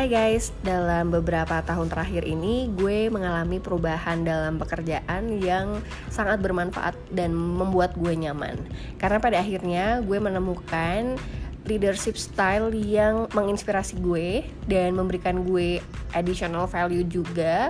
Hai 0.00 0.08
guys, 0.08 0.48
dalam 0.64 1.12
beberapa 1.12 1.60
tahun 1.60 1.92
terakhir 1.92 2.24
ini 2.24 2.72
gue 2.72 3.12
mengalami 3.12 3.60
perubahan 3.60 4.24
dalam 4.24 4.56
pekerjaan 4.56 5.28
yang 5.44 5.76
sangat 6.08 6.40
bermanfaat 6.40 6.96
dan 7.12 7.36
membuat 7.36 7.92
gue 8.00 8.16
nyaman. 8.16 8.56
Karena 8.96 9.20
pada 9.20 9.44
akhirnya 9.44 10.00
gue 10.00 10.16
menemukan 10.16 11.20
leadership 11.68 12.16
style 12.16 12.72
yang 12.72 13.28
menginspirasi 13.36 14.00
gue 14.00 14.48
dan 14.64 14.96
memberikan 14.96 15.44
gue 15.44 15.84
additional 16.16 16.64
value 16.64 17.04
juga 17.04 17.68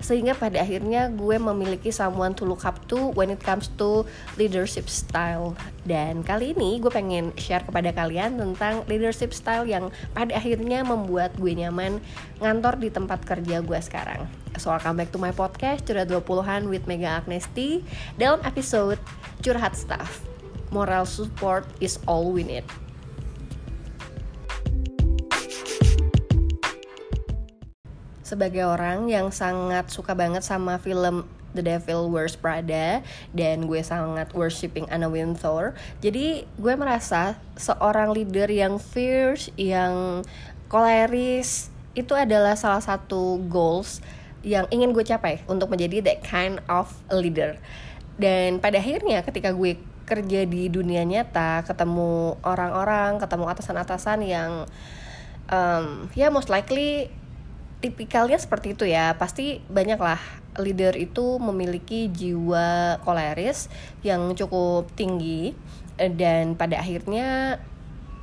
sehingga 0.00 0.36
pada 0.36 0.60
akhirnya 0.60 1.08
gue 1.12 1.36
memiliki 1.40 1.88
someone 1.88 2.36
to 2.36 2.44
look 2.44 2.64
up 2.68 2.76
to 2.86 3.12
when 3.16 3.32
it 3.32 3.40
comes 3.40 3.72
to 3.80 4.04
leadership 4.36 4.86
style. 4.86 5.56
Dan 5.88 6.20
kali 6.22 6.52
ini 6.52 6.78
gue 6.78 6.92
pengen 6.92 7.32
share 7.40 7.64
kepada 7.64 7.90
kalian 7.92 8.36
tentang 8.36 8.84
leadership 8.86 9.32
style 9.32 9.64
yang 9.64 9.88
pada 10.12 10.36
akhirnya 10.36 10.84
membuat 10.84 11.34
gue 11.40 11.52
nyaman 11.56 11.98
ngantor 12.38 12.76
di 12.80 12.88
tempat 12.92 13.24
kerja 13.24 13.64
gue 13.64 13.80
sekarang. 13.80 14.28
So 14.56 14.72
welcome 14.72 14.96
back 14.96 15.12
to 15.12 15.20
my 15.20 15.32
podcast 15.36 15.84
curhat 15.84 16.08
20-an 16.08 16.68
with 16.72 16.88
Mega 16.88 17.20
Agnesti. 17.20 17.84
Dalam 18.16 18.40
episode 18.44 19.00
curhat 19.44 19.76
staff 19.76 20.24
moral 20.70 21.06
support 21.06 21.64
is 21.78 22.00
all 22.08 22.32
we 22.32 22.42
need 22.42 22.66
sebagai 28.26 28.66
orang 28.66 29.06
yang 29.06 29.30
sangat 29.30 29.86
suka 29.94 30.18
banget 30.18 30.42
sama 30.42 30.82
film 30.82 31.22
The 31.54 31.62
Devil 31.62 32.10
Wears 32.10 32.34
Prada 32.34 33.06
dan 33.30 33.70
gue 33.70 33.80
sangat 33.86 34.34
worshipping 34.34 34.90
Anna 34.90 35.06
Wintour. 35.06 35.78
Jadi 36.02 36.42
gue 36.58 36.74
merasa 36.74 37.38
seorang 37.54 38.10
leader 38.10 38.50
yang 38.50 38.82
fierce, 38.82 39.54
yang 39.54 40.26
koleris 40.66 41.70
itu 41.94 42.12
adalah 42.12 42.58
salah 42.58 42.82
satu 42.82 43.38
goals 43.46 44.02
yang 44.42 44.66
ingin 44.74 44.90
gue 44.90 45.06
capai 45.06 45.46
untuk 45.46 45.70
menjadi 45.70 46.02
that 46.02 46.20
kind 46.26 46.58
of 46.66 46.90
leader. 47.14 47.56
Dan 48.18 48.58
pada 48.58 48.82
akhirnya 48.82 49.22
ketika 49.22 49.54
gue 49.54 49.78
kerja 50.06 50.46
di 50.46 50.66
dunia 50.70 51.02
nyata, 51.02 51.62
ketemu 51.66 52.38
orang-orang, 52.42 53.18
ketemu 53.18 53.44
atasan-atasan 53.50 54.18
yang 54.22 54.50
um, 55.50 56.06
ya 56.14 56.30
most 56.30 56.46
likely 56.46 57.10
tipikalnya 57.80 58.38
seperti 58.40 58.76
itu 58.76 58.84
ya. 58.88 59.14
Pasti 59.16 59.60
banyak 59.68 60.00
lah 60.00 60.20
leader 60.60 60.96
itu 60.96 61.36
memiliki 61.36 62.08
jiwa 62.08 63.00
koleris 63.04 63.68
yang 64.00 64.32
cukup 64.32 64.88
tinggi 64.96 65.52
dan 65.96 66.56
pada 66.56 66.80
akhirnya 66.80 67.60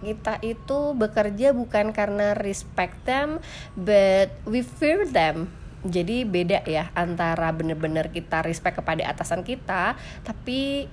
kita 0.04 0.38
itu 0.44 0.94
bekerja 0.94 1.56
bukan 1.56 1.96
karena 1.96 2.36
respect 2.36 2.94
them 3.08 3.40
but 3.80 4.30
we 4.44 4.62
fear 4.62 5.08
them. 5.08 5.50
Jadi 5.84 6.24
beda 6.24 6.64
ya 6.64 6.92
antara 6.96 7.52
bener-bener 7.52 8.08
kita 8.12 8.44
respect 8.44 8.80
kepada 8.80 9.04
atasan 9.04 9.44
kita 9.44 9.96
tapi 10.24 10.88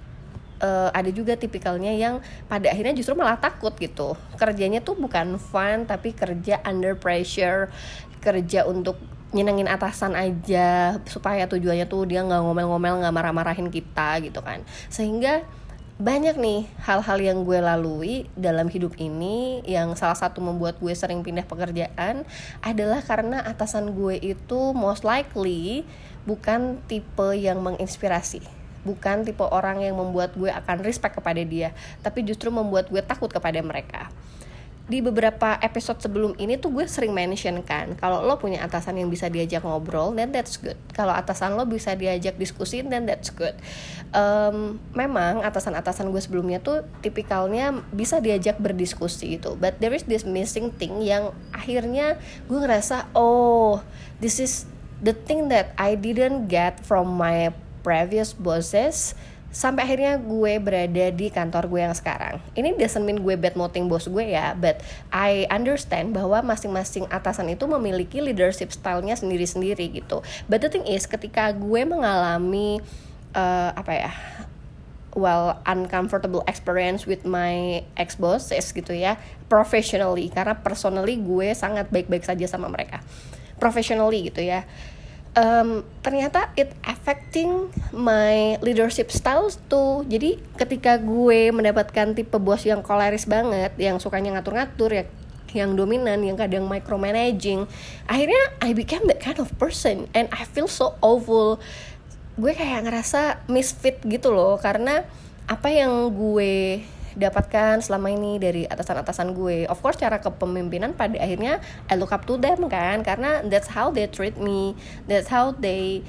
uh, 0.63 0.91
ada 0.95 1.11
juga 1.11 1.35
tipikalnya 1.35 1.91
yang 1.95 2.23
pada 2.47 2.71
akhirnya 2.71 2.95
justru 2.95 3.15
malah 3.19 3.39
takut 3.39 3.75
gitu. 3.79 4.15
Kerjanya 4.39 4.83
tuh 4.83 4.95
bukan 4.95 5.39
fun 5.39 5.87
tapi 5.87 6.15
kerja 6.15 6.63
under 6.63 6.95
pressure 6.95 7.71
kerja 8.21 8.69
untuk 8.69 9.01
nyenengin 9.31 9.71
atasan 9.71 10.19
aja 10.19 10.99
supaya 11.07 11.47
tujuannya 11.47 11.87
tuh 11.87 12.03
dia 12.07 12.21
nggak 12.27 12.43
ngomel-ngomel 12.43 13.03
nggak 13.03 13.15
marah-marahin 13.15 13.73
kita 13.73 14.21
gitu 14.23 14.45
kan. 14.45 14.63
Sehingga 14.93 15.47
banyak 16.01 16.41
nih 16.41 16.65
hal-hal 16.81 17.21
yang 17.21 17.45
gue 17.45 17.61
lalui 17.61 18.25
dalam 18.33 18.73
hidup 18.73 18.97
ini 18.97 19.61
yang 19.69 19.93
salah 20.01 20.17
satu 20.17 20.41
membuat 20.41 20.81
gue 20.81 20.97
sering 20.97 21.21
pindah 21.21 21.45
pekerjaan 21.45 22.25
adalah 22.65 23.05
karena 23.05 23.45
atasan 23.45 23.93
gue 23.93 24.17
itu 24.17 24.73
most 24.73 25.05
likely 25.05 25.85
bukan 26.25 26.81
tipe 26.89 27.37
yang 27.37 27.61
menginspirasi 27.61 28.41
bukan 28.81 29.29
tipe 29.29 29.45
orang 29.45 29.85
yang 29.85 30.01
membuat 30.01 30.33
gue 30.41 30.49
akan 30.49 30.81
respect 30.81 31.21
kepada 31.21 31.45
dia 31.45 31.77
tapi 32.01 32.25
justru 32.25 32.49
membuat 32.49 32.89
gue 32.89 33.05
takut 33.05 33.29
kepada 33.29 33.61
mereka 33.61 34.09
di 34.91 34.99
beberapa 34.99 35.55
episode 35.63 36.03
sebelum 36.03 36.35
ini 36.35 36.59
tuh 36.59 36.75
gue 36.75 36.83
sering 36.91 37.15
mention 37.15 37.63
kan 37.63 37.95
kalau 37.95 38.27
lo 38.27 38.43
punya 38.43 38.67
atasan 38.67 38.99
yang 38.99 39.07
bisa 39.07 39.31
diajak 39.31 39.63
ngobrol 39.63 40.11
then 40.11 40.35
that's 40.35 40.59
good. 40.59 40.75
Kalau 40.91 41.15
atasan 41.15 41.55
lo 41.55 41.63
bisa 41.63 41.95
diajak 41.95 42.35
diskusi 42.35 42.83
then 42.83 43.07
that's 43.07 43.31
good. 43.31 43.55
Um, 44.11 44.83
memang 44.91 45.47
atasan-atasan 45.47 46.11
gue 46.11 46.19
sebelumnya 46.19 46.59
tuh 46.59 46.83
tipikalnya 47.07 47.87
bisa 47.95 48.19
diajak 48.19 48.59
berdiskusi 48.59 49.39
gitu 49.39 49.55
but 49.55 49.79
there 49.79 49.95
is 49.95 50.03
this 50.11 50.27
missing 50.27 50.75
thing 50.75 50.99
yang 50.99 51.31
akhirnya 51.55 52.19
gue 52.51 52.59
ngerasa 52.59 53.07
oh 53.15 53.79
this 54.19 54.43
is 54.43 54.67
the 54.99 55.15
thing 55.15 55.47
that 55.47 55.71
I 55.79 55.95
didn't 55.95 56.51
get 56.51 56.83
from 56.83 57.15
my 57.15 57.55
previous 57.87 58.35
bosses 58.35 59.15
sampai 59.51 59.83
akhirnya 59.83 60.15
gue 60.19 60.63
berada 60.63 61.07
di 61.11 61.27
kantor 61.27 61.67
gue 61.67 61.81
yang 61.83 61.95
sekarang. 61.95 62.39
Ini 62.55 62.79
doesn't 62.79 63.03
mean 63.03 63.19
gue 63.19 63.35
bad 63.35 63.59
mouthing 63.59 63.91
bos 63.91 64.07
gue 64.07 64.31
ya, 64.31 64.55
but 64.55 64.79
I 65.11 65.51
understand 65.51 66.15
bahwa 66.15 66.39
masing-masing 66.47 67.11
atasan 67.11 67.51
itu 67.51 67.67
memiliki 67.67 68.23
leadership 68.23 68.71
stylenya 68.71 69.19
sendiri-sendiri 69.19 69.91
gitu. 69.91 70.23
But 70.47 70.63
the 70.63 70.71
thing 70.71 70.87
is, 70.87 71.11
ketika 71.11 71.51
gue 71.51 71.83
mengalami 71.83 72.79
uh, 73.35 73.71
apa 73.75 73.93
ya, 73.93 74.13
well 75.19 75.59
uncomfortable 75.67 76.47
experience 76.47 77.11
with 77.11 77.27
my 77.27 77.83
ex 77.99 78.15
bosses 78.15 78.71
gitu 78.71 78.95
ya, 78.95 79.19
professionally 79.51 80.31
karena 80.31 80.55
personally 80.63 81.19
gue 81.19 81.51
sangat 81.59 81.91
baik-baik 81.91 82.23
saja 82.23 82.47
sama 82.47 82.71
mereka, 82.71 83.03
professionally 83.59 84.31
gitu 84.31 84.47
ya 84.47 84.63
um, 85.37 85.87
ternyata 86.03 86.51
it 86.59 86.73
affecting 86.83 87.71
my 87.95 88.59
leadership 88.65 89.13
styles 89.13 89.61
tuh. 89.71 90.03
Jadi 90.07 90.41
ketika 90.59 90.99
gue 90.99 91.55
mendapatkan 91.55 92.17
tipe 92.17 92.39
bos 92.41 92.65
yang 92.67 92.83
koleris 92.83 93.27
banget 93.29 93.75
yang 93.79 94.03
sukanya 94.03 94.39
ngatur-ngatur 94.39 94.91
ya 94.91 95.05
yang 95.51 95.75
dominan 95.75 96.23
yang 96.23 96.39
kadang 96.39 96.71
micromanaging 96.71 97.67
akhirnya 98.07 98.39
I 98.63 98.71
became 98.71 99.11
that 99.11 99.19
kind 99.19 99.43
of 99.43 99.51
person 99.59 100.07
and 100.15 100.31
I 100.31 100.47
feel 100.47 100.71
so 100.71 100.95
awful. 101.03 101.59
Gue 102.39 102.55
kayak 102.55 102.87
ngerasa 102.87 103.45
misfit 103.51 104.01
gitu 104.07 104.31
loh 104.31 104.57
karena 104.63 105.03
apa 105.51 105.67
yang 105.67 106.15
gue 106.15 106.87
dapatkan 107.17 107.83
selama 107.83 108.13
ini 108.13 108.39
dari 108.39 108.63
atasan-atasan 108.67 109.35
gue. 109.35 109.67
Of 109.67 109.83
course 109.83 109.99
cara 109.99 110.23
kepemimpinan 110.23 110.95
pada 110.95 111.19
akhirnya 111.19 111.59
I 111.91 111.99
look 111.99 112.15
up 112.15 112.29
to 112.29 112.39
them 112.39 112.67
kan 112.71 113.03
karena 113.03 113.43
that's 113.47 113.71
how 113.71 113.91
they 113.91 114.07
treat 114.07 114.39
me 114.39 114.79
that's 115.11 115.31
how 115.31 115.51
they 115.55 116.07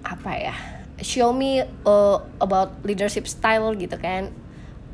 apa 0.00 0.32
ya 0.36 0.56
show 1.00 1.32
me 1.32 1.64
uh, 1.84 2.18
about 2.40 2.76
leadership 2.84 3.26
style 3.26 3.72
gitu 3.76 3.96
kan. 3.96 4.30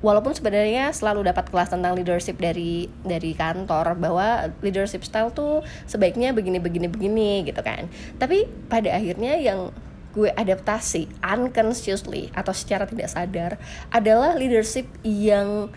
Walaupun 0.04 0.36
sebenarnya 0.36 0.92
selalu 0.92 1.26
dapat 1.26 1.48
kelas 1.50 1.72
tentang 1.72 1.96
leadership 1.96 2.36
dari 2.38 2.86
dari 3.02 3.32
kantor 3.32 3.96
bahwa 3.96 4.52
leadership 4.60 5.02
style 5.02 5.32
tuh 5.32 5.64
sebaiknya 5.88 6.30
begini 6.36 6.62
begini 6.62 6.86
begini 6.86 7.30
gitu 7.48 7.58
kan. 7.64 7.90
Tapi 8.20 8.46
pada 8.70 8.92
akhirnya 8.92 9.40
yang 9.40 9.72
gue 10.16 10.32
adaptasi 10.32 11.12
unconsciously 11.20 12.32
atau 12.32 12.56
secara 12.56 12.88
tidak 12.88 13.12
sadar 13.12 13.60
adalah 13.92 14.32
leadership 14.32 14.88
yang 15.04 15.68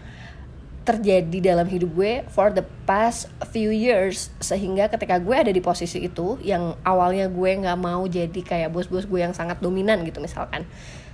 terjadi 0.87 1.53
dalam 1.53 1.69
hidup 1.69 1.91
gue 1.93 2.13
for 2.31 2.49
the 2.49 2.65
past 2.87 3.29
few 3.53 3.69
years. 3.69 4.33
Sehingga 4.41 4.89
ketika 4.89 5.21
gue 5.21 5.35
ada 5.35 5.51
di 5.51 5.61
posisi 5.61 6.01
itu 6.01 6.39
yang 6.41 6.73
awalnya 6.81 7.29
gue 7.29 7.51
nggak 7.61 7.77
mau 7.77 8.07
jadi 8.07 8.41
kayak 8.41 8.73
bos-bos 8.73 9.05
gue 9.05 9.21
yang 9.21 9.35
sangat 9.35 9.61
dominan 9.61 10.01
gitu 10.01 10.17
misalkan 10.17 10.65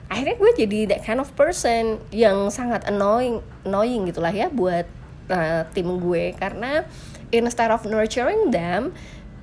akhirnya 0.06 0.38
gue 0.38 0.52
jadi 0.54 0.80
that 0.86 1.02
kind 1.02 1.18
of 1.18 1.34
person 1.34 1.98
yang 2.14 2.54
sangat 2.54 2.86
annoying 2.86 3.42
annoying 3.66 4.06
gitulah 4.06 4.30
ya 4.30 4.48
buat 4.48 4.88
uh, 5.28 5.68
tim 5.76 6.00
gue. 6.00 6.32
Karena 6.40 6.88
instead 7.34 7.74
of 7.74 7.84
nurturing 7.84 8.54
them 8.56 8.96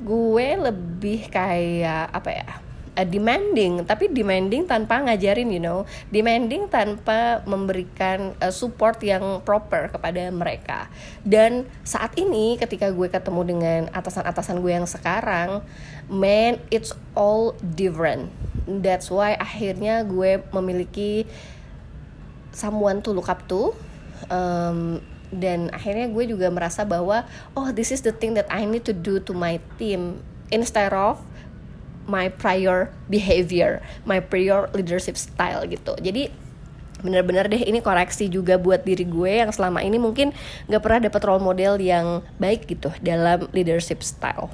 gue 0.02 0.49
lebih 0.56 1.28
kayak 1.28 2.08
apa 2.11 2.31
ya 2.32 2.71
uh, 2.96 3.06
demanding 3.06 3.84
tapi 3.88 4.08
demanding 4.12 4.68
tanpa 4.68 5.00
ngajarin 5.04 5.48
you 5.48 5.62
know. 5.62 5.84
Demanding 6.12 6.68
tanpa 6.68 7.40
memberikan 7.48 8.36
uh, 8.40 8.52
support 8.52 9.00
yang 9.00 9.40
proper 9.42 9.88
kepada 9.92 10.28
mereka. 10.32 10.88
Dan 11.24 11.68
saat 11.82 12.16
ini 12.20 12.56
ketika 12.60 12.92
gue 12.92 13.08
ketemu 13.08 13.42
dengan 13.46 13.80
atasan-atasan 13.92 14.60
gue 14.60 14.72
yang 14.72 14.88
sekarang 14.88 15.64
man 16.12 16.60
it's 16.68 16.92
all 17.16 17.56
different. 17.76 18.28
That's 18.68 19.10
why 19.10 19.34
akhirnya 19.34 20.06
gue 20.06 20.44
memiliki 20.54 21.26
someone 22.52 23.00
to 23.02 23.10
look 23.16 23.32
up 23.32 23.48
to 23.48 23.72
um, 24.28 25.00
dan 25.32 25.72
akhirnya 25.72 26.12
gue 26.12 26.28
juga 26.28 26.52
merasa 26.52 26.84
bahwa 26.84 27.24
oh 27.56 27.72
this 27.72 27.88
is 27.88 28.04
the 28.04 28.12
thing 28.12 28.36
that 28.36 28.46
I 28.52 28.68
need 28.68 28.84
to 28.86 28.94
do 28.94 29.18
to 29.24 29.32
my 29.32 29.58
team. 29.80 30.20
Instead 30.52 30.92
of 30.92 31.24
my 32.06 32.28
prior 32.28 32.90
behavior, 33.06 33.82
my 34.06 34.19
prior 34.19 34.69
leadership 34.75 35.14
style 35.14 35.66
gitu. 35.69 35.94
Jadi 36.02 36.31
bener-bener 37.02 37.50
deh 37.50 37.62
ini 37.66 37.82
koreksi 37.82 38.31
juga 38.31 38.56
buat 38.56 38.87
diri 38.87 39.02
gue 39.02 39.43
yang 39.43 39.50
selama 39.50 39.82
ini 39.82 39.99
mungkin 39.99 40.31
gak 40.70 40.82
pernah 40.87 41.10
dapet 41.10 41.22
role 41.26 41.43
model 41.43 41.82
yang 41.82 42.22
baik 42.38 42.70
gitu 42.70 42.94
dalam 43.02 43.50
leadership 43.50 44.06
style. 44.06 44.49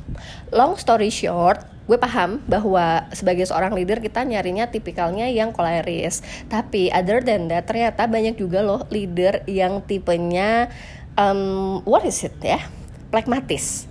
Long 0.49 0.75
story 0.81 1.13
short, 1.13 1.61
gue 1.85 2.01
paham 2.01 2.41
bahwa 2.49 3.05
sebagai 3.13 3.45
seorang 3.45 3.77
leader 3.77 4.01
kita 4.01 4.25
nyarinya 4.25 4.65
tipikalnya 4.69 5.29
yang 5.29 5.53
koleris. 5.53 6.25
Tapi 6.49 6.89
other 6.89 7.21
than 7.21 7.53
that 7.53 7.69
ternyata 7.69 8.09
banyak 8.09 8.41
juga 8.41 8.65
loh 8.65 8.89
leader 8.89 9.45
yang 9.45 9.85
tipenya 9.85 10.73
um, 11.21 11.85
what 11.85 12.05
is 12.09 12.25
it 12.25 12.37
ya? 12.41 12.65
Pragmatis. 13.13 13.88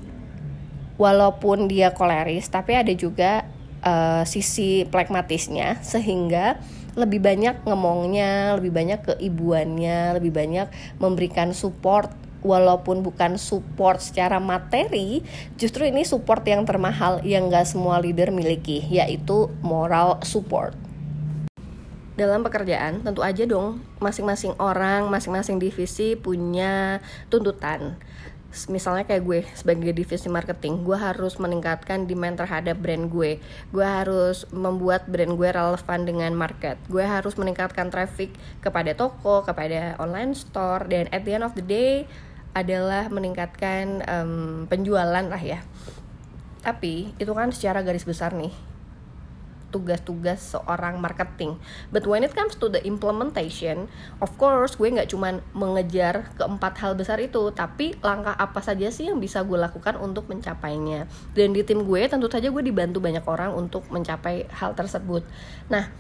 Walaupun 0.98 1.70
dia 1.70 1.94
koleris, 1.94 2.50
tapi 2.50 2.74
ada 2.74 2.90
juga 2.94 3.46
uh, 3.86 4.24
sisi 4.26 4.86
pragmatisnya 4.90 5.82
sehingga 5.86 6.58
lebih 6.98 7.22
banyak 7.22 7.62
ngomongnya, 7.70 8.58
lebih 8.58 8.74
banyak 8.74 9.00
keibuannya, 9.06 10.18
lebih 10.18 10.34
banyak 10.34 10.68
memberikan 10.98 11.54
support 11.54 12.10
walaupun 12.42 13.06
bukan 13.06 13.38
support 13.38 14.02
secara 14.02 14.42
materi, 14.42 15.22
justru 15.62 15.86
ini 15.86 16.02
support 16.02 16.42
yang 16.46 16.66
termahal 16.66 17.22
yang 17.22 17.50
gak 17.54 17.70
semua 17.70 18.02
leader 18.02 18.34
miliki, 18.34 18.82
yaitu 18.90 19.50
moral 19.62 20.22
support. 20.26 20.74
Dalam 22.18 22.42
pekerjaan, 22.42 23.06
tentu 23.06 23.22
aja 23.22 23.46
dong, 23.46 23.78
masing-masing 24.02 24.58
orang, 24.58 25.06
masing-masing 25.06 25.62
divisi 25.62 26.18
punya 26.18 26.98
tuntutan 27.30 27.94
misalnya 28.72 29.04
kayak 29.06 29.24
gue 29.28 29.40
sebagai 29.54 29.92
divisi 29.94 30.32
marketing 30.32 30.82
gue 30.88 30.98
harus 30.98 31.38
meningkatkan 31.38 32.08
demand 32.10 32.40
terhadap 32.40 32.80
brand 32.80 33.12
gue. 33.12 33.40
Gue 33.70 33.86
harus 33.86 34.48
membuat 34.50 35.06
brand 35.06 35.36
gue 35.36 35.50
relevan 35.52 36.00
dengan 36.08 36.32
market. 36.34 36.80
Gue 36.88 37.04
harus 37.04 37.36
meningkatkan 37.36 37.92
traffic 37.94 38.34
kepada 38.64 38.96
toko 38.98 39.44
kepada 39.46 39.96
online 40.02 40.34
store 40.34 40.88
dan 40.90 41.06
at 41.14 41.28
the 41.28 41.36
end 41.36 41.46
of 41.46 41.54
the 41.54 41.66
day 41.66 42.08
adalah 42.58 43.06
meningkatkan 43.14 44.02
um, 44.10 44.66
penjualan 44.66 45.26
lah 45.28 45.42
ya. 45.44 45.62
Tapi 46.66 47.14
itu 47.22 47.32
kan 47.32 47.54
secara 47.54 47.86
garis 47.86 48.04
besar 48.04 48.34
nih 48.34 48.67
tugas-tugas 49.70 50.56
seorang 50.56 51.00
marketing. 51.00 51.60
But 51.92 52.08
when 52.08 52.24
it 52.24 52.34
comes 52.34 52.56
to 52.60 52.72
the 52.72 52.80
implementation, 52.88 53.92
of 54.24 54.34
course 54.40 54.80
gue 54.80 54.88
nggak 54.88 55.12
cuman 55.12 55.44
mengejar 55.52 56.32
keempat 56.40 56.80
hal 56.80 56.94
besar 56.96 57.20
itu, 57.20 57.52
tapi 57.52 57.96
langkah 58.00 58.34
apa 58.34 58.64
saja 58.64 58.88
sih 58.88 59.12
yang 59.12 59.20
bisa 59.20 59.44
gue 59.44 59.60
lakukan 59.60 60.00
untuk 60.00 60.32
mencapainya. 60.32 61.06
Dan 61.36 61.52
di 61.52 61.62
tim 61.68 61.84
gue 61.84 62.02
tentu 62.08 62.32
saja 62.32 62.48
gue 62.48 62.64
dibantu 62.64 63.04
banyak 63.04 63.26
orang 63.28 63.52
untuk 63.54 63.86
mencapai 63.92 64.48
hal 64.52 64.74
tersebut. 64.74 65.28
Nah, 65.68 65.92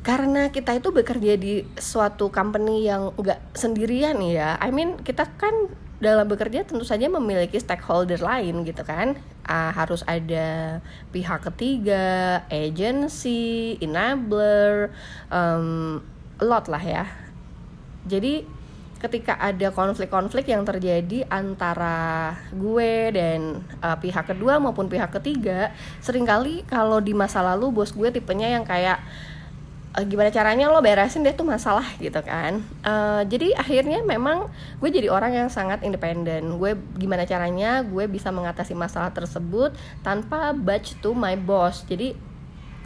karena 0.00 0.48
kita 0.48 0.80
itu 0.80 0.88
bekerja 0.96 1.36
di 1.36 1.60
suatu 1.76 2.32
company 2.32 2.88
yang 2.88 3.12
nggak 3.20 3.52
sendirian 3.52 4.16
ya, 4.24 4.56
I 4.56 4.72
mean 4.72 4.96
kita 5.00 5.28
kan 5.36 5.52
dalam 6.00 6.26
bekerja 6.26 6.64
tentu 6.64 6.82
saja 6.82 7.06
memiliki 7.06 7.60
stakeholder 7.60 8.18
lain 8.18 8.64
gitu 8.64 8.82
kan. 8.82 9.14
Uh, 9.44 9.70
harus 9.74 10.00
ada 10.08 10.80
pihak 11.12 11.44
ketiga 11.52 12.40
agency 12.48 13.76
enabler 13.84 14.90
um, 15.28 16.00
lot 16.40 16.66
lah 16.66 16.80
ya. 16.80 17.04
Jadi 18.08 18.48
ketika 19.00 19.40
ada 19.40 19.72
konflik-konflik 19.72 20.52
yang 20.52 20.64
terjadi 20.68 21.24
antara 21.32 22.36
gue 22.52 22.92
dan 23.16 23.64
uh, 23.80 23.96
pihak 23.96 24.28
kedua 24.28 24.60
maupun 24.60 24.92
pihak 24.92 25.08
ketiga 25.20 25.72
sering 26.04 26.28
kali 26.28 26.60
kalau 26.68 27.00
di 27.00 27.16
masa 27.16 27.40
lalu 27.40 27.72
bos 27.72 27.96
gue 27.96 28.12
tipenya 28.12 28.52
yang 28.52 28.64
kayak 28.68 29.00
uh, 29.96 30.04
gimana 30.06 30.30
caranya 30.30 30.70
lo 30.70 30.78
beresin 30.78 31.26
deh 31.26 31.34
tuh 31.34 31.46
masalah 31.46 31.86
gitu 31.98 32.18
kan. 32.22 32.62
Uh, 32.86 33.22
jadi 33.26 33.56
akhirnya 33.58 34.02
memang 34.04 34.50
gue 34.78 34.90
jadi 34.90 35.10
orang 35.10 35.34
yang 35.34 35.48
sangat 35.50 35.82
independen. 35.82 36.58
Gue 36.58 36.78
gimana 36.98 37.26
caranya 37.26 37.82
gue 37.82 38.06
bisa 38.06 38.30
mengatasi 38.30 38.76
masalah 38.76 39.10
tersebut 39.10 39.74
tanpa 40.06 40.54
budge 40.54 40.94
to 41.02 41.14
my 41.14 41.34
boss. 41.34 41.82
Jadi 41.86 42.14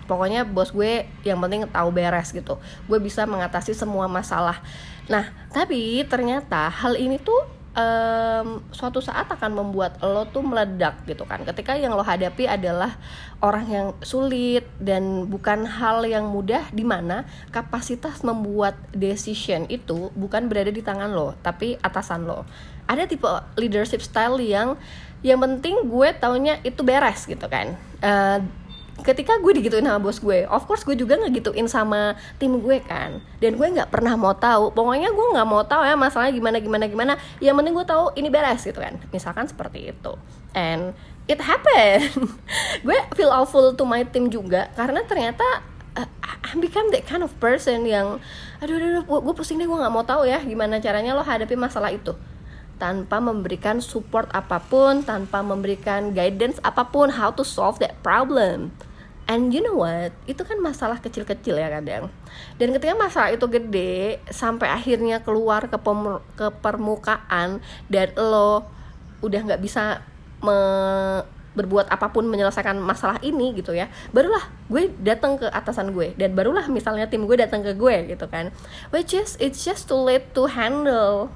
pokoknya 0.05 0.45
bos 0.45 0.69
gue 0.73 1.09
yang 1.25 1.41
penting 1.41 1.69
tahu 1.69 1.89
beres 1.93 2.33
gitu. 2.33 2.61
Gue 2.89 2.99
bisa 3.01 3.25
mengatasi 3.25 3.73
semua 3.77 4.09
masalah. 4.09 4.61
Nah 5.09 5.33
tapi 5.53 6.05
ternyata 6.09 6.69
hal 6.73 6.97
ini 6.97 7.21
tuh 7.21 7.64
um, 7.75 8.63
suatu 8.71 9.03
saat 9.03 9.27
akan 9.29 9.53
membuat 9.53 9.99
lo 10.01 10.25
tuh 10.31 10.43
meledak 10.43 11.03
gitu 11.05 11.27
kan. 11.27 11.43
Ketika 11.43 11.77
yang 11.77 11.93
lo 11.95 12.03
hadapi 12.07 12.49
adalah 12.49 12.97
orang 13.43 13.67
yang 13.69 13.87
sulit 14.01 14.65
dan 14.81 15.29
bukan 15.29 15.67
hal 15.67 16.07
yang 16.07 16.31
mudah 16.31 16.71
di 16.71 16.87
mana 16.87 17.27
kapasitas 17.51 18.23
membuat 18.23 18.79
decision 18.95 19.67
itu 19.69 20.09
bukan 20.15 20.49
berada 20.49 20.71
di 20.71 20.81
tangan 20.81 21.13
lo 21.13 21.35
tapi 21.43 21.77
atasan 21.83 22.25
lo. 22.25 22.47
Ada 22.87 23.11
tipe 23.11 23.27
leadership 23.59 24.01
style 24.01 24.41
yang 24.41 24.79
yang 25.25 25.41
penting 25.41 25.89
gue 25.89 26.09
taunya 26.17 26.61
itu 26.63 26.85
beres 26.85 27.25
gitu 27.25 27.49
kan. 27.49 27.75
Uh, 28.05 28.45
ketika 29.03 29.43
gue 29.43 29.59
digituin 29.59 29.83
sama 29.83 29.99
bos 29.99 30.23
gue 30.23 30.47
of 30.47 30.63
course 30.71 30.87
gue 30.87 30.95
juga 30.95 31.19
ngegituin 31.19 31.67
sama 31.67 32.15
tim 32.39 32.55
gue 32.61 32.79
kan. 32.85 33.19
Dan 33.43 33.59
gue 33.59 33.67
nggak 33.67 33.91
pernah 33.91 34.15
mau 34.15 34.37
tahu. 34.37 34.71
Pokoknya 34.71 35.11
gue 35.11 35.27
nggak 35.35 35.49
mau 35.49 35.67
tahu 35.67 35.83
ya 35.83 35.99
masalahnya 35.99 36.35
gimana 36.37 36.63
gimana 36.63 36.85
gimana. 36.87 37.13
Yang 37.43 37.55
penting 37.59 37.75
gue 37.75 37.87
tahu 37.87 38.05
ini 38.15 38.29
beres 38.31 38.63
gitu 38.63 38.79
kan. 38.79 39.01
Misalkan 39.11 39.51
seperti 39.51 39.91
itu. 39.91 40.13
And 40.55 40.95
it 41.25 41.41
happen 41.41 42.13
gue 42.87 42.99
feel 43.17 43.33
awful 43.33 43.73
to 43.73 43.85
my 43.89 44.05
team 44.05 44.29
juga 44.29 44.69
karena 44.77 45.01
ternyata 45.09 45.45
uh, 45.97 46.09
I 46.45 46.53
become 46.61 46.93
that 46.93 47.09
kind 47.09 47.25
of 47.25 47.33
person 47.41 47.89
yang 47.89 48.21
aduh 48.61 48.77
aduh, 48.77 49.05
aduh 49.05 49.21
gue 49.25 49.35
pusing 49.35 49.57
deh 49.57 49.65
gue 49.65 49.79
nggak 49.79 49.93
mau 49.93 50.05
tahu 50.05 50.29
ya 50.29 50.41
gimana 50.45 50.81
caranya 50.85 51.17
lo 51.17 51.25
hadapi 51.25 51.57
masalah 51.57 51.89
itu 51.93 52.13
tanpa 52.85 53.17
memberikan 53.17 53.81
support 53.81 54.29
apa 54.37 54.61
pun, 54.61 55.01
tanpa 55.01 55.41
memberikan 55.41 56.13
guidance 56.13 56.61
apa 56.61 56.85
pun 56.93 57.09
how 57.09 57.33
to 57.33 57.41
solve 57.41 57.81
that 57.81 57.97
problem. 58.05 58.77
And 59.25 59.57
you 59.57 59.65
know 59.65 59.81
what? 59.81 60.13
Itu 60.29 60.45
kan 60.45 60.61
masalah 60.61 61.01
kecil-kecil 61.01 61.57
ya 61.57 61.73
kadang. 61.73 62.13
Dan 62.61 62.77
ketika 62.77 62.93
masalah 62.93 63.33
itu 63.33 63.49
gede 63.49 64.21
sampai 64.29 64.69
akhirnya 64.69 65.25
keluar 65.25 65.65
ke, 65.65 65.81
ke 66.37 66.53
permukaan 66.61 67.65
dan 67.89 68.13
lo 68.21 68.69
udah 69.25 69.41
nggak 69.49 69.65
bisa 69.65 70.05
me 70.45 70.61
berbuat 71.55 71.87
apa 71.87 72.11
pun 72.11 72.27
menyelesaikan 72.27 72.75
masalah 72.83 73.23
ini 73.23 73.55
gitu 73.55 73.71
ya 73.79 73.87
barulah 74.11 74.43
gue 74.67 74.91
datang 74.99 75.39
ke 75.39 75.47
atasan 75.47 75.95
gue 75.95 76.11
dan 76.19 76.35
barulah 76.35 76.67
misalnya 76.67 77.07
tim 77.07 77.31
gue 77.31 77.39
datang 77.39 77.63
ke 77.63 77.79
gue 77.79 78.11
gitu 78.11 78.27
kan 78.27 78.51
which 78.91 79.15
is 79.15 79.39
it's 79.39 79.63
just 79.63 79.87
too 79.87 80.03
late 80.03 80.35
to 80.35 80.51
handle 80.51 81.31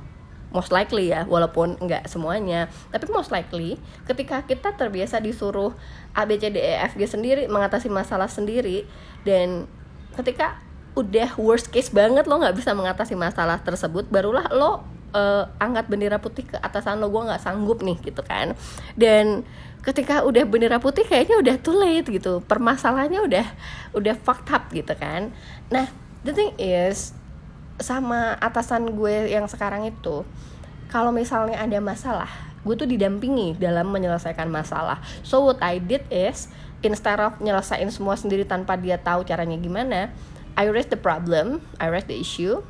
most 0.49 0.73
likely 0.73 1.13
ya 1.13 1.29
walaupun 1.29 1.77
nggak 1.77 2.09
semuanya. 2.09 2.73
Tapi 2.89 3.05
most 3.13 3.29
likely 3.29 3.77
ketika 4.09 4.43
kita 4.49 4.73
terbiasa 4.75 5.21
disuruh 5.21 5.77
A 6.17 6.25
B 6.25 6.41
C 6.41 6.49
D 6.49 6.57
E 6.57 6.75
F 6.89 6.97
G 6.97 7.05
sendiri 7.05 7.45
mengatasi 7.47 7.93
masalah 7.93 8.27
sendiri 8.27 8.89
dan 9.29 9.69
ketika 10.17 10.59
udah 10.97 11.31
worst 11.39 11.71
case 11.71 11.95
banget 11.95 12.27
lo 12.27 12.43
nggak 12.43 12.59
bisa 12.59 12.75
mengatasi 12.75 13.15
masalah 13.15 13.63
tersebut 13.63 14.11
barulah 14.11 14.51
lo 14.51 14.83
uh, 15.15 15.47
angkat 15.63 15.87
bendera 15.87 16.19
putih 16.19 16.43
ke 16.49 16.59
atasan 16.59 16.99
lo 16.99 17.13
gue 17.13 17.23
nggak 17.23 17.39
sanggup 17.45 17.85
nih 17.85 18.01
gitu 18.03 18.25
kan. 18.25 18.57
Dan 18.99 19.47
ketika 19.85 20.27
udah 20.27 20.43
bendera 20.43 20.83
putih 20.83 21.07
kayaknya 21.07 21.39
udah 21.39 21.57
too 21.63 21.77
late 21.77 22.09
gitu. 22.11 22.43
Permasalahannya 22.43 23.21
udah 23.21 23.47
udah 23.95 24.15
fucked 24.19 24.51
up 24.51 24.73
gitu 24.75 24.97
kan. 24.99 25.31
Nah 25.71 25.87
the 26.27 26.35
thing 26.35 26.51
is 26.59 27.15
sama 27.79 28.35
atasan 28.43 28.95
gue 28.95 29.31
yang 29.31 29.47
sekarang 29.47 29.87
itu 29.87 30.27
kalau 30.91 31.15
misalnya 31.15 31.59
ada 31.63 31.79
masalah 31.79 32.29
gue 32.67 32.75
tuh 32.75 32.89
didampingi 32.91 33.57
dalam 33.57 33.89
menyelesaikan 33.89 34.51
masalah 34.51 34.99
so 35.23 35.47
what 35.47 35.59
I 35.63 35.79
did 35.79 36.05
is 36.11 36.51
instead 36.83 37.23
of 37.23 37.39
nyelesain 37.39 37.87
semua 37.95 38.19
sendiri 38.19 38.45
tanpa 38.45 38.75
dia 38.75 38.99
tahu 38.99 39.23
caranya 39.23 39.57
gimana 39.57 40.11
I 40.59 40.67
raise 40.67 40.91
the 40.91 40.99
problem 40.99 41.63
I 41.79 41.87
raise 41.89 42.07
the 42.11 42.19
issue 42.19 42.61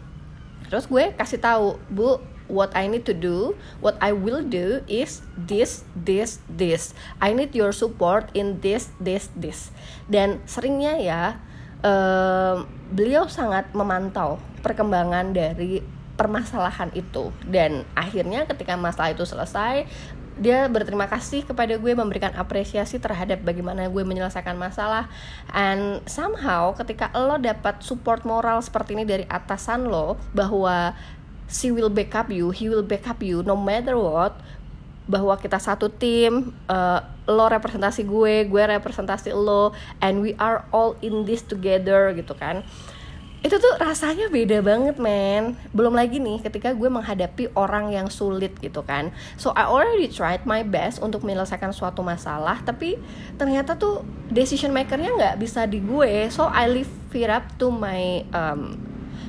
terus 0.68 0.84
gue 0.86 1.16
kasih 1.16 1.40
tahu 1.40 1.80
bu 1.88 2.20
what 2.48 2.72
I 2.72 2.88
need 2.88 3.04
to 3.06 3.14
do, 3.14 3.54
what 3.84 4.00
I 4.00 4.16
will 4.16 4.40
do 4.40 4.82
is 4.88 5.22
this, 5.36 5.84
this, 5.92 6.40
this. 6.48 6.96
I 7.20 7.36
need 7.36 7.52
your 7.52 7.76
support 7.76 8.32
in 8.32 8.64
this, 8.64 8.90
this, 8.98 9.28
this. 9.36 9.70
Dan 10.08 10.40
seringnya 10.48 10.96
ya, 10.98 11.22
um, 11.84 12.66
beliau 12.90 13.28
sangat 13.28 13.70
memantau 13.76 14.40
perkembangan 14.60 15.32
dari 15.32 15.80
permasalahan 16.18 16.90
itu. 16.98 17.30
Dan 17.46 17.86
akhirnya 17.94 18.44
ketika 18.50 18.74
masalah 18.74 19.14
itu 19.14 19.22
selesai 19.22 19.86
dia 20.38 20.70
berterima 20.70 21.10
kasih 21.10 21.42
kepada 21.42 21.74
gue 21.74 21.92
memberikan 21.98 22.30
apresiasi 22.38 23.02
terhadap 23.02 23.42
bagaimana 23.42 23.90
gue 23.90 24.02
menyelesaikan 24.06 24.54
masalah. 24.54 25.10
And 25.50 25.98
somehow 26.06 26.78
ketika 26.78 27.10
lo 27.10 27.42
dapat 27.42 27.82
support 27.82 28.22
moral 28.22 28.62
seperti 28.62 28.94
ini 28.94 29.02
dari 29.02 29.26
atasan 29.26 29.90
lo 29.90 30.14
bahwa 30.30 30.94
she 31.50 31.74
will 31.74 31.90
backup 31.90 32.28
you 32.28 32.52
he 32.52 32.68
will 32.68 32.84
backup 32.84 33.24
you 33.24 33.40
no 33.42 33.56
matter 33.56 33.96
what 33.96 34.36
bahwa 35.08 35.40
kita 35.40 35.56
satu 35.56 35.88
tim 35.88 36.52
uh, 36.68 37.00
lo 37.24 37.48
representasi 37.48 38.04
gue 38.04 38.44
gue 38.44 38.62
representasi 38.76 39.32
lo 39.32 39.72
and 40.04 40.20
we 40.20 40.36
are 40.36 40.68
all 40.68 41.00
in 41.00 41.24
this 41.24 41.40
together 41.40 42.12
gitu 42.12 42.36
kan 42.36 42.60
itu 43.38 43.54
tuh 43.54 43.74
rasanya 43.78 44.26
beda 44.26 44.58
banget 44.66 44.98
men. 44.98 45.54
Belum 45.70 45.94
lagi 45.94 46.18
nih 46.18 46.42
ketika 46.42 46.74
gue 46.74 46.90
menghadapi 46.90 47.54
orang 47.54 47.94
yang 47.94 48.10
sulit 48.10 48.58
gitu 48.58 48.82
kan. 48.82 49.14
So 49.38 49.54
I 49.54 49.70
already 49.70 50.10
tried 50.10 50.42
my 50.42 50.66
best 50.66 50.98
untuk 50.98 51.22
menyelesaikan 51.22 51.70
suatu 51.70 52.02
masalah 52.02 52.58
tapi 52.66 52.98
ternyata 53.38 53.78
tuh 53.78 54.02
decision 54.28 54.74
makernya 54.74 55.14
nggak 55.14 55.36
bisa 55.38 55.70
di 55.70 55.78
gue. 55.78 56.26
So 56.34 56.50
I 56.50 56.66
leave 56.66 56.90
it 57.14 57.30
up 57.30 57.46
to 57.62 57.70
my 57.70 58.26
um, 58.34 58.74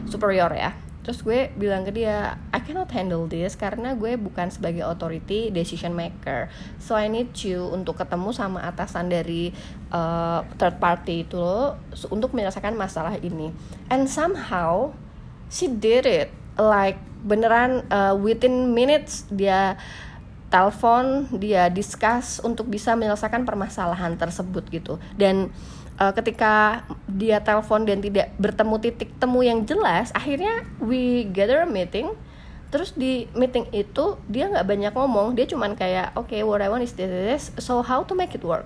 superior 0.09 0.49
ya 0.57 0.88
terus 1.09 1.25
gue 1.25 1.49
bilang 1.57 1.81
ke 1.81 1.89
dia 1.89 2.37
I 2.53 2.61
cannot 2.61 2.93
handle 2.93 3.25
this 3.25 3.57
karena 3.57 3.97
gue 3.97 4.13
bukan 4.13 4.53
sebagai 4.53 4.85
authority 4.85 5.49
decision 5.49 5.97
maker. 5.97 6.53
So 6.77 6.93
I 6.93 7.09
need 7.09 7.33
you 7.41 7.65
untuk 7.73 7.97
ketemu 7.97 8.29
sama 8.29 8.61
atasan 8.61 9.09
dari 9.09 9.49
uh, 9.89 10.45
third 10.61 10.77
party 10.77 11.25
itu 11.25 11.33
loh 11.33 11.81
untuk 12.13 12.37
menyelesaikan 12.37 12.77
masalah 12.77 13.17
ini. 13.25 13.49
And 13.89 14.05
somehow 14.05 14.93
she 15.49 15.65
did 15.65 16.05
it. 16.05 16.29
Like 16.61 17.01
beneran 17.25 17.89
uh, 17.89 18.13
within 18.13 18.77
minutes 18.77 19.25
dia 19.33 19.81
telepon 20.50 21.29
dia 21.38 21.70
discuss 21.70 22.41
untuk 22.41 22.68
bisa 22.68 22.98
menyelesaikan 22.98 23.46
permasalahan 23.46 24.18
tersebut 24.18 24.65
gitu. 24.74 24.98
Dan 25.15 25.53
uh, 26.01 26.12
ketika 26.13 26.84
dia 27.06 27.39
telepon 27.39 27.86
dan 27.86 28.01
tidak 28.01 28.34
bertemu 28.41 28.75
titik 28.82 29.10
temu 29.22 29.46
yang 29.46 29.63
jelas 29.63 30.10
akhirnya 30.18 30.65
we 30.82 31.29
gather 31.29 31.63
a 31.63 31.70
meeting. 31.70 32.12
Terus 32.70 32.94
di 32.94 33.25
meeting 33.34 33.65
itu 33.74 34.18
dia 34.29 34.46
nggak 34.50 34.65
banyak 34.65 34.94
ngomong. 34.94 35.34
Dia 35.34 35.50
cuman 35.50 35.74
kayak 35.74 36.13
oke 36.18 36.29
okay, 36.29 36.41
what 36.46 36.62
I 36.62 36.70
want 36.70 36.86
is 36.86 36.94
this, 36.94 37.10
this 37.10 37.44
so 37.62 37.82
how 37.82 38.06
to 38.06 38.13
make 38.13 38.34
it 38.34 38.46
work? 38.46 38.65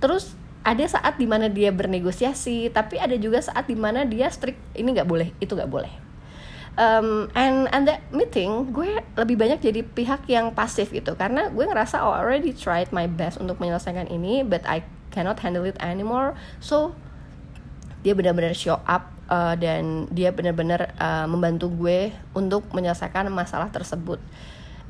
Terus 0.00 0.36
ada 0.62 0.84
saat 0.86 1.18
di 1.18 1.26
mana 1.26 1.50
dia 1.50 1.74
bernegosiasi 1.74 2.70
tapi 2.70 2.96
ada 2.96 3.18
juga 3.18 3.42
saat 3.42 3.66
di 3.66 3.74
mana 3.74 4.06
dia 4.06 4.30
strict 4.30 4.58
ini 4.78 4.94
nggak 4.94 5.08
boleh 5.10 5.28
itu 5.42 5.58
nggak 5.58 5.68
boleh 5.70 6.01
um, 6.76 7.28
and 7.36 7.68
and 7.72 7.84
that 7.88 8.00
meeting 8.12 8.72
gue 8.72 9.00
lebih 9.18 9.36
banyak 9.36 9.60
jadi 9.60 9.80
pihak 9.84 10.28
yang 10.28 10.52
pasif 10.54 10.92
gitu. 10.92 11.16
Karena 11.16 11.48
gue 11.52 11.64
ngerasa 11.64 12.00
oh, 12.04 12.14
I 12.14 12.22
already 12.24 12.52
tried 12.54 12.92
my 12.94 13.08
best 13.08 13.40
untuk 13.40 13.60
menyelesaikan 13.60 14.08
ini 14.08 14.44
but 14.46 14.64
I 14.64 14.84
cannot 15.12 15.40
handle 15.44 15.68
it 15.68 15.76
anymore. 15.82 16.36
So 16.62 16.96
dia 18.02 18.18
benar-benar 18.18 18.56
show 18.56 18.82
up 18.82 19.12
uh, 19.30 19.54
dan 19.54 20.10
dia 20.10 20.34
benar-benar 20.34 20.96
uh, 20.98 21.26
membantu 21.30 21.70
gue 21.70 22.10
untuk 22.34 22.66
menyelesaikan 22.74 23.28
masalah 23.30 23.70
tersebut. 23.70 24.18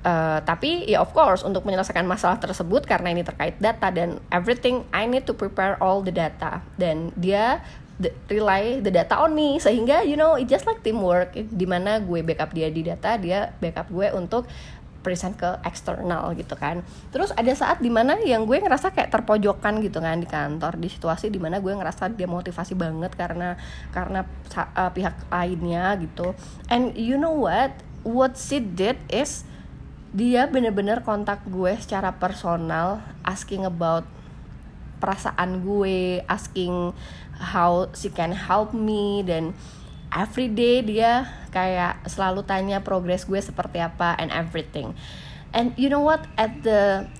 Uh, 0.02 0.42
tapi 0.42 0.82
ya 0.90 0.98
of 0.98 1.14
course 1.14 1.46
untuk 1.46 1.62
menyelesaikan 1.62 2.02
masalah 2.02 2.34
tersebut 2.42 2.82
karena 2.90 3.14
ini 3.14 3.22
terkait 3.22 3.54
data 3.62 3.86
dan 3.94 4.18
everything 4.34 4.82
I 4.90 5.06
need 5.06 5.30
to 5.30 5.34
prepare 5.36 5.78
all 5.78 6.02
the 6.02 6.10
data. 6.10 6.64
Dan 6.74 7.14
dia 7.14 7.62
the, 7.98 8.10
rely 8.30 8.80
the 8.80 8.92
data 8.92 9.18
on 9.18 9.34
me. 9.34 9.58
Sehingga 9.58 10.06
you 10.06 10.16
know 10.16 10.38
it 10.38 10.48
just 10.48 10.64
like 10.64 10.80
teamwork. 10.80 11.34
Di 11.34 11.66
mana 11.66 11.98
gue 12.00 12.20
backup 12.24 12.54
dia 12.54 12.68
di 12.68 12.86
data 12.86 13.18
dia 13.18 13.52
backup 13.58 13.90
gue 13.90 14.08
untuk 14.14 14.46
present 15.02 15.34
ke 15.34 15.58
eksternal 15.66 16.30
gitu 16.38 16.54
kan. 16.54 16.80
Terus 17.10 17.34
ada 17.34 17.50
saat 17.52 17.82
di 17.82 17.90
mana 17.90 18.16
yang 18.22 18.46
gue 18.46 18.56
ngerasa 18.62 18.94
kayak 18.94 19.10
terpojokan 19.10 19.82
gitu 19.82 19.98
kan 19.98 20.22
di 20.22 20.30
kantor. 20.30 20.78
Di 20.78 20.88
situasi 20.88 21.28
di 21.28 21.42
mana 21.42 21.58
gue 21.58 21.74
ngerasa 21.74 22.14
dia 22.14 22.30
motivasi 22.30 22.78
banget 22.78 23.12
karena 23.18 23.58
karena 23.90 24.22
uh, 24.54 24.90
pihak 24.94 25.28
lainnya 25.28 25.98
gitu. 25.98 26.32
And 26.70 26.94
you 26.94 27.18
know 27.18 27.34
what? 27.34 27.74
What 28.06 28.38
she 28.38 28.62
did 28.62 28.98
is 29.10 29.46
dia 30.14 30.46
bener-bener 30.46 31.02
kontak 31.02 31.42
gue 31.50 31.74
secara 31.80 32.14
personal 32.14 33.00
asking 33.24 33.64
about 33.66 34.04
perasaan 35.02 35.66
gue 35.66 36.22
asking 36.30 36.94
how 37.42 37.90
she 37.90 38.06
can 38.06 38.30
help 38.30 38.70
me 38.70 39.26
dan 39.26 39.50
everyday 40.14 40.86
dia 40.86 41.26
kayak 41.50 41.98
selalu 42.06 42.46
tanya 42.46 42.86
progres 42.86 43.26
gue 43.26 43.42
seperti 43.42 43.82
apa 43.82 44.14
and 44.22 44.30
everything. 44.30 44.94
And 45.50 45.74
you 45.74 45.90
know 45.90 46.06
what? 46.06 46.30
At 46.38 46.62
the 46.62 47.10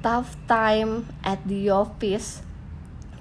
tough 0.00 0.34
time 0.48 1.04
at 1.20 1.44
the 1.44 1.68
office 1.68 2.46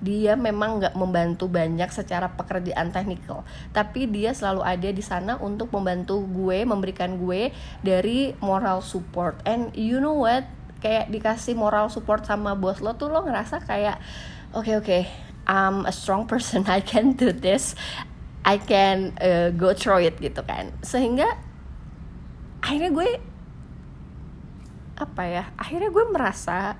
dia 0.06 0.38
memang 0.38 0.78
nggak 0.78 0.94
membantu 0.94 1.50
banyak 1.50 1.90
secara 1.90 2.30
pekerjaan 2.38 2.94
teknikal. 2.94 3.42
Tapi 3.74 4.06
dia 4.06 4.38
selalu 4.38 4.62
ada 4.62 4.90
di 4.94 5.02
sana 5.02 5.42
untuk 5.42 5.74
membantu 5.74 6.22
gue 6.22 6.62
memberikan 6.62 7.18
gue 7.18 7.50
dari 7.82 8.38
moral 8.44 8.86
support. 8.86 9.42
And 9.50 9.74
you 9.74 9.98
know 9.98 10.14
what 10.14 10.46
kayak 10.86 11.10
dikasih 11.10 11.58
moral 11.58 11.90
support 11.90 12.22
sama 12.30 12.54
bos 12.54 12.78
lo 12.78 12.94
tuh 12.94 13.10
lo 13.10 13.26
ngerasa 13.26 13.66
kayak 13.66 13.98
oke 14.54 14.70
okay, 14.70 14.74
oke 14.78 14.86
okay, 14.86 15.04
I'm 15.50 15.90
a 15.90 15.94
strong 15.94 16.30
person 16.30 16.70
I 16.78 16.86
can 16.86 17.18
do 17.18 17.34
this 17.34 17.74
I 18.46 18.62
can 18.62 19.18
uh, 19.18 19.50
go 19.58 19.74
through 19.74 20.06
it 20.06 20.22
gitu 20.22 20.46
kan. 20.46 20.70
Sehingga 20.86 21.26
akhirnya 22.62 22.94
gue 22.94 23.10
apa 24.96 25.24
ya 25.28 25.44
akhirnya 25.60 25.90
gue 25.92 26.06
merasa 26.08 26.78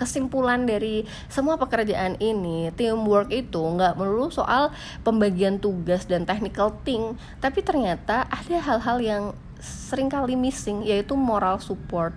kesimpulan 0.00 0.66
dari 0.66 1.06
semua 1.30 1.54
pekerjaan 1.60 2.18
ini 2.18 2.74
teamwork 2.74 3.30
itu 3.30 3.60
nggak 3.62 3.94
melulu 3.94 4.34
soal 4.34 4.74
pembagian 5.06 5.62
tugas 5.62 6.10
dan 6.10 6.26
technical 6.26 6.74
thing 6.82 7.14
tapi 7.38 7.62
ternyata 7.62 8.26
ada 8.26 8.58
hal-hal 8.58 8.98
yang 8.98 9.24
sering 9.62 10.10
kali 10.10 10.34
missing 10.34 10.82
yaitu 10.82 11.14
moral 11.14 11.60
support. 11.62 12.16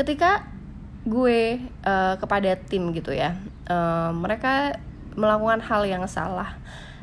Ketika 0.00 0.55
gue 1.06 1.62
uh, 1.86 2.14
kepada 2.18 2.58
tim 2.58 2.90
gitu 2.90 3.14
ya 3.14 3.38
uh, 3.70 4.10
mereka 4.10 4.76
melakukan 5.14 5.62
hal 5.62 5.86
yang 5.86 6.02
salah 6.10 6.58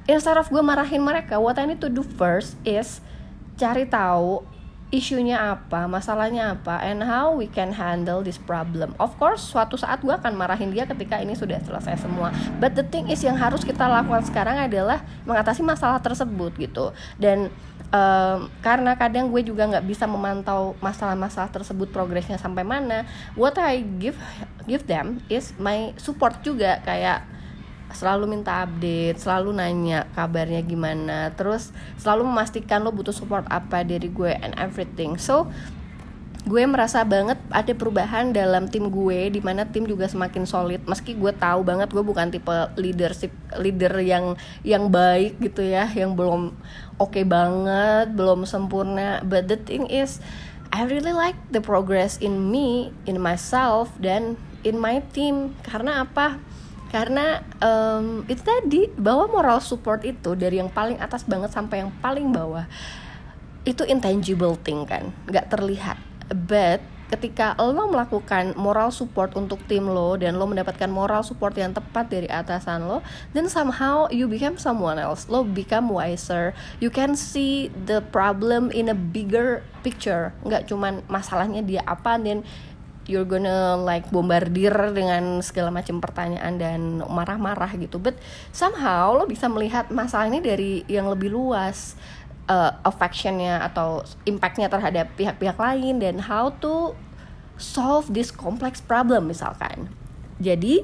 instead 0.06 0.36
of 0.36 0.52
gue 0.52 0.60
marahin 0.60 1.00
mereka 1.00 1.40
what 1.40 1.56
I 1.56 1.66
need 1.66 1.80
to 1.80 1.90
do 1.90 2.04
first 2.04 2.60
is 2.68 3.00
cari 3.56 3.88
tahu 3.88 4.44
isunya 4.94 5.58
apa, 5.58 5.90
masalahnya 5.90 6.54
apa, 6.54 6.78
and 6.86 7.02
how 7.02 7.34
we 7.34 7.50
can 7.50 7.74
handle 7.74 8.22
this 8.22 8.38
problem. 8.38 8.94
Of 9.02 9.18
course, 9.18 9.42
suatu 9.42 9.74
saat 9.74 10.06
gue 10.06 10.14
akan 10.14 10.38
marahin 10.38 10.70
dia 10.70 10.86
ketika 10.86 11.18
ini 11.18 11.34
sudah 11.34 11.58
selesai 11.66 12.06
semua. 12.06 12.30
But 12.62 12.78
the 12.78 12.86
thing 12.86 13.10
is 13.10 13.26
yang 13.26 13.42
harus 13.42 13.66
kita 13.66 13.90
lakukan 13.90 14.30
sekarang 14.30 14.62
adalah 14.62 15.02
mengatasi 15.26 15.66
masalah 15.66 15.98
tersebut 15.98 16.54
gitu. 16.62 16.94
Dan 17.18 17.50
um, 17.94 18.50
karena 18.66 18.98
kadang 18.98 19.30
gue 19.30 19.46
juga 19.46 19.70
nggak 19.70 19.86
bisa 19.86 20.10
memantau 20.10 20.74
masalah-masalah 20.82 21.54
tersebut 21.54 21.94
progresnya 21.94 22.42
sampai 22.42 22.66
mana, 22.66 23.06
what 23.38 23.56
I 23.62 23.86
give 24.02 24.18
give 24.66 24.90
them 24.90 25.22
is 25.30 25.54
my 25.62 25.94
support 26.02 26.42
juga 26.42 26.82
kayak 26.82 27.30
selalu 27.94 28.26
minta 28.26 28.66
update, 28.66 29.22
selalu 29.22 29.54
nanya 29.54 30.10
kabarnya 30.18 30.66
gimana, 30.66 31.30
terus 31.38 31.70
selalu 32.02 32.26
memastikan 32.26 32.82
lo 32.82 32.90
butuh 32.90 33.14
support 33.14 33.46
apa 33.54 33.86
dari 33.86 34.10
gue 34.10 34.34
and 34.34 34.58
everything. 34.58 35.22
So 35.22 35.54
gue 36.44 36.64
merasa 36.68 37.08
banget 37.08 37.40
ada 37.48 37.72
perubahan 37.72 38.36
dalam 38.36 38.68
tim 38.68 38.92
gue 38.92 39.32
di 39.32 39.40
mana 39.40 39.64
tim 39.64 39.88
juga 39.88 40.12
semakin 40.12 40.44
solid. 40.44 40.84
Meski 40.84 41.16
gue 41.16 41.32
tahu 41.32 41.64
banget 41.64 41.88
gue 41.96 42.04
bukan 42.04 42.28
tipe 42.28 42.52
leadership 42.76 43.32
leader 43.56 43.96
yang 44.04 44.36
yang 44.68 44.92
baik 44.92 45.40
gitu 45.40 45.64
ya 45.64 45.88
yang 45.96 46.20
belum 46.20 46.52
oke 47.00 47.16
okay 47.16 47.24
banget 47.24 48.12
belum 48.12 48.44
sempurna. 48.44 49.24
But 49.24 49.48
the 49.48 49.56
thing 49.56 49.88
is 49.88 50.20
I 50.76 50.84
really 50.84 51.16
like 51.16 51.40
the 51.56 51.64
progress 51.64 52.20
in 52.20 52.52
me 52.52 52.92
in 53.08 53.24
myself 53.24 53.96
dan 54.04 54.36
in 54.68 54.76
my 54.84 55.00
team. 55.16 55.56
Karena 55.64 56.04
apa? 56.04 56.44
Karena 56.92 57.40
um, 57.64 58.28
itu 58.28 58.44
tadi 58.44 58.92
bahwa 59.00 59.32
moral 59.32 59.64
support 59.64 60.04
itu 60.04 60.36
dari 60.36 60.60
yang 60.60 60.70
paling 60.70 61.00
atas 61.00 61.24
banget 61.24 61.56
sampai 61.56 61.88
yang 61.88 61.92
paling 62.04 62.30
bawah 62.36 62.68
itu 63.64 63.88
intangible 63.88 64.60
thing 64.60 64.84
kan 64.84 65.16
nggak 65.24 65.48
terlihat 65.48 65.96
but 66.32 66.80
ketika 67.14 67.54
lo 67.62 67.94
melakukan 67.94 68.58
moral 68.58 68.90
support 68.90 69.38
untuk 69.38 69.62
tim 69.70 69.86
lo 69.86 70.18
dan 70.18 70.34
lo 70.34 70.50
mendapatkan 70.50 70.90
moral 70.90 71.22
support 71.22 71.54
yang 71.54 71.70
tepat 71.70 72.10
dari 72.10 72.26
atasan 72.26 72.90
lo 72.90 73.06
then 73.38 73.46
somehow 73.46 74.10
you 74.10 74.26
become 74.26 74.58
someone 74.58 74.98
else. 74.98 75.30
Lo 75.30 75.46
become 75.46 75.94
wiser. 75.94 76.58
You 76.82 76.90
can 76.90 77.14
see 77.14 77.70
the 77.70 78.02
problem 78.10 78.74
in 78.74 78.90
a 78.90 78.98
bigger 78.98 79.62
picture. 79.86 80.34
Nggak 80.42 80.74
cuman 80.74 81.06
masalahnya 81.06 81.62
dia 81.62 81.86
apa 81.86 82.18
dan 82.18 82.42
you're 83.06 83.28
gonna 83.28 83.76
like 83.76 84.08
bombardir 84.10 84.72
dengan 84.96 85.44
segala 85.44 85.70
macam 85.70 86.00
pertanyaan 86.00 86.56
dan 86.56 86.82
marah-marah 87.04 87.70
gitu. 87.78 88.00
But 88.00 88.18
somehow 88.56 89.14
lo 89.14 89.30
bisa 89.30 89.52
melihat 89.52 89.92
masalah 89.92 90.32
ini 90.32 90.40
dari 90.40 90.88
yang 90.90 91.12
lebih 91.12 91.30
luas 91.30 92.00
uh, 92.48 92.72
affectionnya 92.84 93.64
atau 93.64 94.04
impactnya 94.28 94.68
terhadap 94.68 95.12
pihak-pihak 95.16 95.56
lain 95.56 96.00
dan 96.00 96.20
how 96.20 96.52
to 96.60 96.96
solve 97.56 98.12
this 98.12 98.34
complex 98.34 98.84
problem 98.84 99.30
misalkan. 99.30 99.88
Jadi 100.42 100.84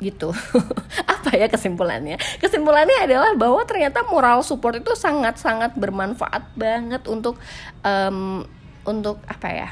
gitu. 0.00 0.32
Apa 1.12 1.36
ya 1.36 1.46
kesimpulannya? 1.46 2.16
Kesimpulannya 2.40 3.04
adalah 3.04 3.36
bahwa 3.36 3.60
ternyata 3.68 4.02
moral 4.08 4.40
support 4.40 4.80
itu 4.80 4.96
sangat 4.96 5.36
sangat 5.36 5.76
bermanfaat 5.76 6.56
banget 6.56 7.04
untuk 7.06 7.36
um, 7.84 8.42
untuk 8.88 9.20
apa 9.28 9.48
ya? 9.52 9.68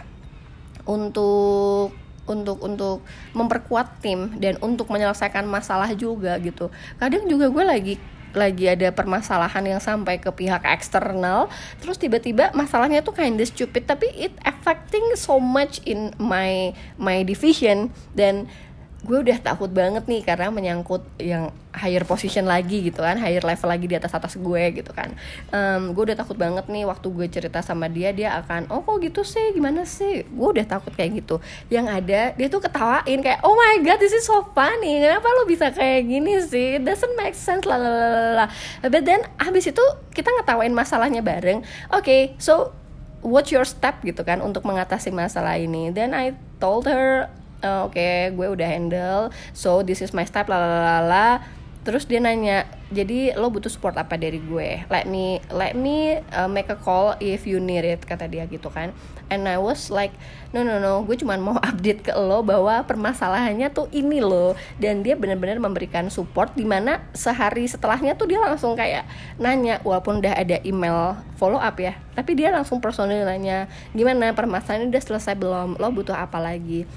Untuk 0.84 1.96
untuk 2.28 2.60
untuk 2.60 3.00
memperkuat 3.32 4.04
tim 4.04 4.36
dan 4.36 4.60
untuk 4.60 4.92
menyelesaikan 4.92 5.48
masalah 5.48 5.88
juga 5.96 6.36
gitu. 6.36 6.68
Kadang 7.00 7.24
juga 7.24 7.48
gue 7.48 7.64
lagi 7.64 7.94
lagi 8.36 8.68
ada 8.68 8.92
permasalahan 8.92 9.76
yang 9.76 9.80
sampai 9.80 10.20
ke 10.20 10.28
pihak 10.32 10.64
eksternal 10.66 11.48
terus 11.80 11.96
tiba-tiba 11.96 12.52
masalahnya 12.52 13.00
tuh 13.00 13.16
kinda 13.16 13.44
stupid 13.44 13.88
tapi 13.88 14.10
it 14.18 14.34
affecting 14.68 15.16
so 15.16 15.40
much 15.40 15.80
in 15.88 16.12
my 16.20 16.76
my 17.00 17.24
division. 17.24 17.88
Dan 18.12 18.52
gue 18.98 19.18
udah 19.22 19.38
takut 19.38 19.70
banget 19.70 20.10
nih 20.10 20.26
karena 20.26 20.50
menyangkut 20.50 21.06
yang 21.22 21.54
higher 21.70 22.02
position 22.02 22.50
lagi 22.50 22.82
gitu 22.82 22.98
kan 22.98 23.14
higher 23.14 23.46
level 23.46 23.70
lagi 23.70 23.86
di 23.86 23.94
atas 23.94 24.10
atas 24.10 24.34
gue 24.34 24.62
gitu 24.74 24.90
kan. 24.90 25.14
Um, 25.54 25.94
gue 25.94 26.10
udah 26.10 26.18
takut 26.18 26.34
banget 26.34 26.66
nih 26.66 26.82
waktu 26.82 27.06
gue 27.06 27.26
cerita 27.30 27.62
sama 27.62 27.86
dia 27.86 28.10
dia 28.10 28.34
akan 28.42 28.66
oh 28.74 28.82
kok 28.82 28.98
gitu 28.98 29.22
sih? 29.22 29.54
Gimana 29.54 29.86
sih? 29.86 30.26
Gue 30.26 30.50
udah 30.50 30.66
takut 30.66 30.90
kayak 30.98 31.22
gitu. 31.22 31.38
Yang 31.70 31.86
ada 31.94 32.20
dia 32.34 32.48
tuh 32.50 32.58
ketawain 32.58 33.22
kayak 33.22 33.38
oh 33.46 33.54
my 33.54 33.86
god 33.86 34.02
this 34.02 34.10
is 34.10 34.26
so 34.26 34.42
funny. 34.50 34.98
Kenapa 34.98 35.30
lo 35.30 35.46
bisa 35.46 35.70
kayak 35.70 36.02
gini 36.02 36.42
sih? 36.42 36.82
It 36.82 36.82
doesn't 36.82 37.14
make 37.14 37.38
sense. 37.38 37.70
Lah 37.70 37.78
lah 37.78 38.50
but 38.82 39.06
then 39.06 39.22
habis 39.38 39.70
itu 39.70 39.84
kita 40.10 40.26
ngetawain 40.42 40.74
masalahnya 40.74 41.22
bareng. 41.22 41.62
Oke 41.94 42.02
okay, 42.02 42.22
so 42.42 42.74
what's 43.22 43.54
your 43.54 43.66
step? 43.66 44.02
gitu 44.02 44.22
kan 44.26 44.42
untuk 44.42 44.66
mengatasi 44.66 45.14
masalah 45.14 45.54
ini. 45.54 45.94
Then 45.94 46.14
I 46.14 46.34
told 46.58 46.90
her 46.90 47.30
uh, 47.64 47.86
oke 47.86 47.94
okay, 47.94 48.30
gue 48.34 48.46
udah 48.46 48.68
handle 48.68 49.22
so 49.54 49.82
this 49.82 50.02
is 50.04 50.14
my 50.14 50.26
step 50.26 50.46
lalalala 50.50 51.42
terus 51.88 52.04
dia 52.04 52.20
nanya 52.20 52.68
jadi 52.88 53.36
lo 53.36 53.52
butuh 53.52 53.68
support 53.68 54.00
apa 54.00 54.16
dari 54.16 54.40
gue? 54.40 54.84
Let 54.88 55.04
me 55.04 55.44
let 55.52 55.76
me 55.76 56.24
uh, 56.32 56.48
make 56.48 56.72
a 56.72 56.76
call 56.76 57.12
if 57.20 57.44
you 57.44 57.60
need 57.60 57.84
it 57.84 58.00
kata 58.00 58.24
dia 58.28 58.48
gitu 58.48 58.72
kan. 58.72 58.96
And 59.28 59.44
I 59.44 59.60
was 59.60 59.92
like 59.92 60.16
no 60.56 60.64
no 60.64 60.80
no 60.80 61.04
gue 61.04 61.20
cuma 61.20 61.36
mau 61.36 61.60
update 61.68 62.08
ke 62.08 62.12
lo 62.16 62.40
bahwa 62.40 62.80
permasalahannya 62.88 63.68
tuh 63.76 63.92
ini 63.92 64.24
lo. 64.24 64.56
Dan 64.80 65.04
dia 65.04 65.20
benar-benar 65.20 65.60
memberikan 65.60 66.08
support 66.08 66.56
di 66.56 66.64
mana 66.64 67.04
sehari 67.12 67.68
setelahnya 67.68 68.16
tuh 68.16 68.32
dia 68.32 68.40
langsung 68.40 68.72
kayak 68.72 69.04
nanya 69.36 69.84
walaupun 69.84 70.24
udah 70.24 70.32
ada 70.32 70.56
email 70.64 71.20
follow 71.36 71.60
up 71.60 71.78
ya 71.78 71.94
tapi 72.18 72.34
dia 72.34 72.50
langsung 72.50 72.80
personal 72.80 73.28
nanya 73.28 73.68
gimana? 73.92 74.32
Permasalahannya 74.32 74.88
udah 74.88 75.02
selesai 75.04 75.36
belum? 75.36 75.76
Lo 75.76 75.92
butuh 75.92 76.16
apa 76.16 76.40
lagi 76.40 76.88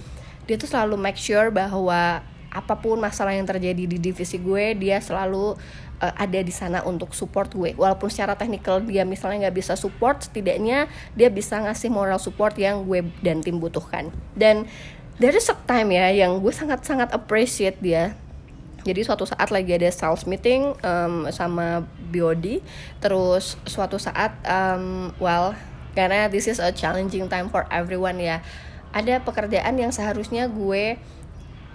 dia 0.51 0.59
tuh 0.59 0.67
selalu 0.67 0.99
make 0.99 1.15
sure 1.15 1.47
bahwa 1.47 2.19
apa 2.51 2.75
pun 2.75 2.99
masalah 2.99 3.31
yang 3.31 3.47
terjadi 3.47 3.87
di 3.87 3.95
divisi 3.95 4.35
gue 4.35 4.75
dia 4.75 4.99
selalu 4.99 5.55
uh, 6.03 6.13
ada 6.19 6.43
di 6.43 6.51
sana 6.51 6.83
untuk 6.83 7.15
support 7.15 7.47
gue. 7.55 7.71
Walaupun 7.79 8.11
secara 8.11 8.35
teknikal 8.35 8.83
dia 8.83 9.07
misalnya 9.07 9.47
nggak 9.47 9.55
bisa 9.63 9.79
support 9.79 10.27
setidaknya 10.27 10.91
dia 11.15 11.31
bisa 11.31 11.63
ngasih 11.63 11.87
moral 11.87 12.19
support 12.19 12.59
yang 12.59 12.83
gue 12.83 13.07
dan 13.23 13.39
tim 13.39 13.63
butuhkan. 13.63 14.11
Dan 14.35 14.67
dari 15.15 15.39
is 15.39 15.47
time 15.47 15.95
ya 15.95 16.11
yang 16.11 16.43
gue 16.43 16.51
sangat 16.51 16.83
sangat 16.83 17.15
appreciate 17.15 17.79
dia. 17.79 18.11
Jadi 18.83 19.07
suatu 19.07 19.23
saat 19.23 19.47
lagi 19.47 19.71
ada 19.71 19.87
sales 19.87 20.27
meeting 20.27 20.75
um, 20.83 21.31
sama 21.31 21.87
BOD 22.11 22.59
terus 22.99 23.55
suatu 23.63 23.95
saat 23.95 24.35
um, 24.43 25.15
well 25.23 25.55
karena 25.95 26.27
this 26.27 26.51
is 26.51 26.59
a 26.59 26.73
challenging 26.75 27.31
time 27.31 27.47
for 27.47 27.63
everyone 27.71 28.19
ya 28.19 28.43
ada 28.91 29.23
pekerjaan 29.23 29.75
yang 29.79 29.91
seharusnya 29.91 30.47
gue 30.51 30.99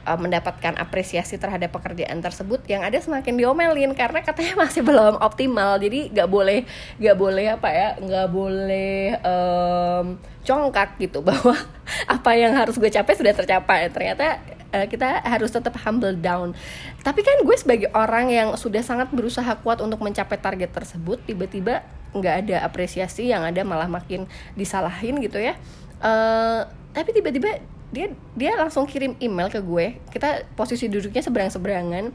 uh, 0.07 0.19
mendapatkan 0.19 0.79
apresiasi 0.79 1.37
terhadap 1.37 1.75
pekerjaan 1.75 2.23
tersebut 2.23 2.63
yang 2.71 2.87
ada 2.87 2.97
semakin 3.03 3.35
diomelin 3.35 3.93
karena 3.93 4.23
katanya 4.23 4.55
masih 4.65 4.87
belum 4.87 5.19
optimal. 5.19 5.77
Jadi 5.83 6.15
nggak 6.15 6.29
boleh 6.31 6.63
nggak 7.03 7.17
boleh 7.19 7.47
apa 7.51 7.69
ya 7.75 7.89
nggak 7.99 8.29
boleh 8.31 8.97
um, 9.27 10.07
congkak 10.47 10.97
gitu 11.03 11.19
bahwa 11.29 11.59
apa 12.07 12.31
yang 12.39 12.55
harus 12.55 12.79
gue 12.79 12.89
capai 12.89 13.15
sudah 13.19 13.35
tercapai. 13.35 13.91
Ternyata 13.91 14.39
uh, 14.71 14.87
kita 14.87 15.27
harus 15.27 15.51
tetap 15.51 15.75
humble 15.83 16.15
down. 16.15 16.55
Tapi 17.03 17.21
kan 17.27 17.43
gue 17.43 17.57
sebagai 17.59 17.91
orang 17.93 18.31
yang 18.31 18.49
sudah 18.55 18.81
sangat 18.87 19.11
berusaha 19.11 19.59
kuat 19.61 19.83
untuk 19.83 19.99
mencapai 19.99 20.39
target 20.39 20.71
tersebut 20.71 21.19
tiba-tiba 21.27 21.83
nggak 22.17 22.49
ada 22.49 22.57
apresiasi 22.65 23.29
yang 23.29 23.45
ada 23.45 23.61
malah 23.61 23.91
makin 23.91 24.25
disalahin 24.57 25.21
gitu 25.21 25.37
ya 25.37 25.53
uh, 26.01 26.67
tapi 26.97 27.11
tiba-tiba 27.13 27.61
dia 27.95 28.11
dia 28.35 28.53
langsung 28.59 28.85
kirim 28.85 29.15
email 29.23 29.49
ke 29.49 29.63
gue. 29.63 29.97
Kita 30.11 30.45
posisi 30.59 30.91
duduknya 30.91 31.23
seberang 31.23 31.51
seberangan 31.53 32.11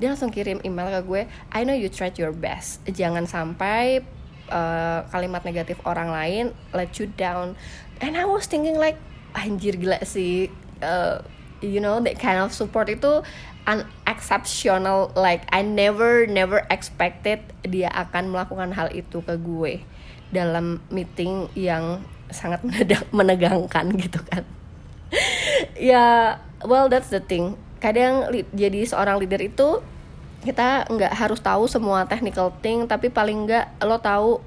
dia 0.00 0.10
langsung 0.10 0.34
kirim 0.34 0.58
email 0.66 0.90
ke 0.98 1.00
gue 1.06 1.22
I 1.54 1.62
know 1.62 1.76
you 1.76 1.86
tried 1.86 2.18
your 2.18 2.34
best. 2.34 2.82
Jangan 2.90 3.28
sampai 3.28 4.02
uh, 4.50 5.06
kalimat 5.14 5.46
negatif 5.46 5.78
orang 5.86 6.10
lain 6.10 6.44
let 6.74 6.98
you 6.98 7.06
down. 7.06 7.54
And 8.02 8.18
I 8.18 8.26
was 8.26 8.50
thinking 8.50 8.76
like 8.80 8.98
anjir 9.38 9.78
gila 9.78 10.02
sih. 10.02 10.50
Uh, 10.82 11.22
you 11.62 11.78
know 11.78 12.02
that 12.02 12.18
kind 12.18 12.42
of 12.42 12.50
support 12.50 12.90
itu 12.90 13.22
unexceptional 13.70 15.14
like 15.14 15.46
I 15.54 15.62
never 15.62 16.26
never 16.26 16.66
expected 16.66 17.38
dia 17.62 17.86
akan 17.94 18.34
melakukan 18.34 18.74
hal 18.74 18.90
itu 18.90 19.22
ke 19.22 19.38
gue 19.38 19.86
dalam 20.34 20.82
meeting 20.90 21.46
yang 21.54 22.02
sangat 22.32 22.60
menegangkan 23.14 23.92
gitu 24.02 24.20
kan. 24.26 24.44
Ya 25.76 26.38
well 26.64 26.88
that's 26.88 27.12
the 27.12 27.20
thing. 27.20 27.54
Kadang 27.78 28.30
jadi 28.54 28.86
seorang 28.86 29.20
leader 29.20 29.40
itu 29.42 29.82
kita 30.42 30.90
nggak 30.90 31.14
harus 31.14 31.38
tahu 31.38 31.70
semua 31.70 32.02
technical 32.02 32.50
thing 32.58 32.90
tapi 32.90 33.06
paling 33.06 33.46
nggak 33.46 33.78
lo 33.86 33.94
tahu 34.02 34.42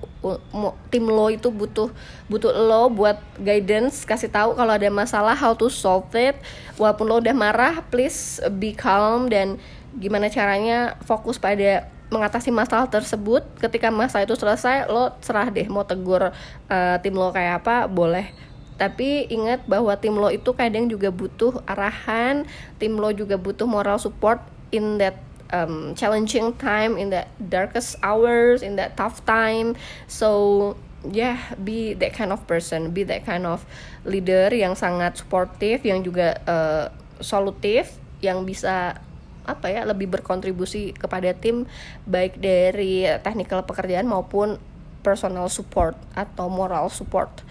tim 0.92 1.08
lo 1.08 1.32
itu 1.32 1.48
butuh 1.48 1.88
butuh 2.28 2.52
lo 2.52 2.92
buat 2.92 3.16
guidance 3.40 4.04
kasih 4.04 4.28
tahu 4.28 4.60
kalau 4.60 4.76
ada 4.76 4.92
masalah 4.92 5.32
how 5.32 5.56
to 5.56 5.72
solve 5.72 6.12
it. 6.12 6.36
Walaupun 6.76 7.08
lo 7.08 7.24
udah 7.24 7.32
marah 7.32 7.80
please 7.88 8.44
be 8.60 8.76
calm 8.76 9.32
dan 9.32 9.56
gimana 9.96 10.28
caranya 10.28 11.00
fokus 11.08 11.40
pada 11.40 11.88
mengatasi 12.14 12.54
masalah 12.54 12.86
tersebut 12.86 13.42
ketika 13.58 13.90
masalah 13.90 14.30
itu 14.30 14.38
selesai 14.38 14.86
lo 14.86 15.14
serah 15.20 15.50
deh 15.50 15.66
mau 15.66 15.82
tegur 15.82 16.30
uh, 16.70 16.96
tim 17.02 17.16
lo 17.16 17.34
kayak 17.34 17.66
apa 17.66 17.90
boleh. 17.90 18.30
Tapi 18.76 19.32
ingat 19.32 19.64
bahwa 19.66 19.96
tim 19.96 20.14
lo 20.20 20.28
itu 20.28 20.52
kadang 20.52 20.92
juga 20.92 21.08
butuh 21.10 21.64
arahan 21.66 22.44
tim 22.78 23.00
lo 23.00 23.10
juga 23.16 23.40
butuh 23.40 23.66
moral 23.66 23.98
support 23.98 24.44
in 24.70 25.00
that 25.00 25.18
um, 25.50 25.96
challenging 25.96 26.52
time 26.60 27.00
in 27.00 27.10
that 27.10 27.32
darkest 27.40 27.96
hours 28.04 28.62
in 28.62 28.76
that 28.76 28.94
tough 29.00 29.24
time. 29.24 29.74
So 30.06 30.76
yeah 31.06 31.54
be 31.62 31.94
that 31.94 32.18
kind 32.18 32.34
of 32.34 32.42
person 32.50 32.90
be 32.90 33.06
that 33.06 33.26
kind 33.26 33.46
of 33.46 33.62
leader 34.06 34.50
yang 34.50 34.74
sangat 34.74 35.22
supportive 35.22 35.86
yang 35.86 36.02
juga 36.02 36.42
uh, 36.50 36.90
solutif 37.22 37.98
yang 38.26 38.42
bisa 38.44 38.98
apa 39.46 39.72
ya 39.72 39.82
lebih 39.86 40.10
berkontribusi 40.10 40.92
kepada 40.98 41.32
tim 41.38 41.70
baik 42.10 42.38
dari 42.42 43.06
technical 43.22 43.64
pekerjaan 43.64 44.10
maupun 44.10 44.58
personal 45.06 45.48
support 45.48 45.94
atau 46.18 46.50
moral 46.50 46.90
support. 46.90 47.46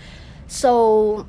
So 0.51 1.25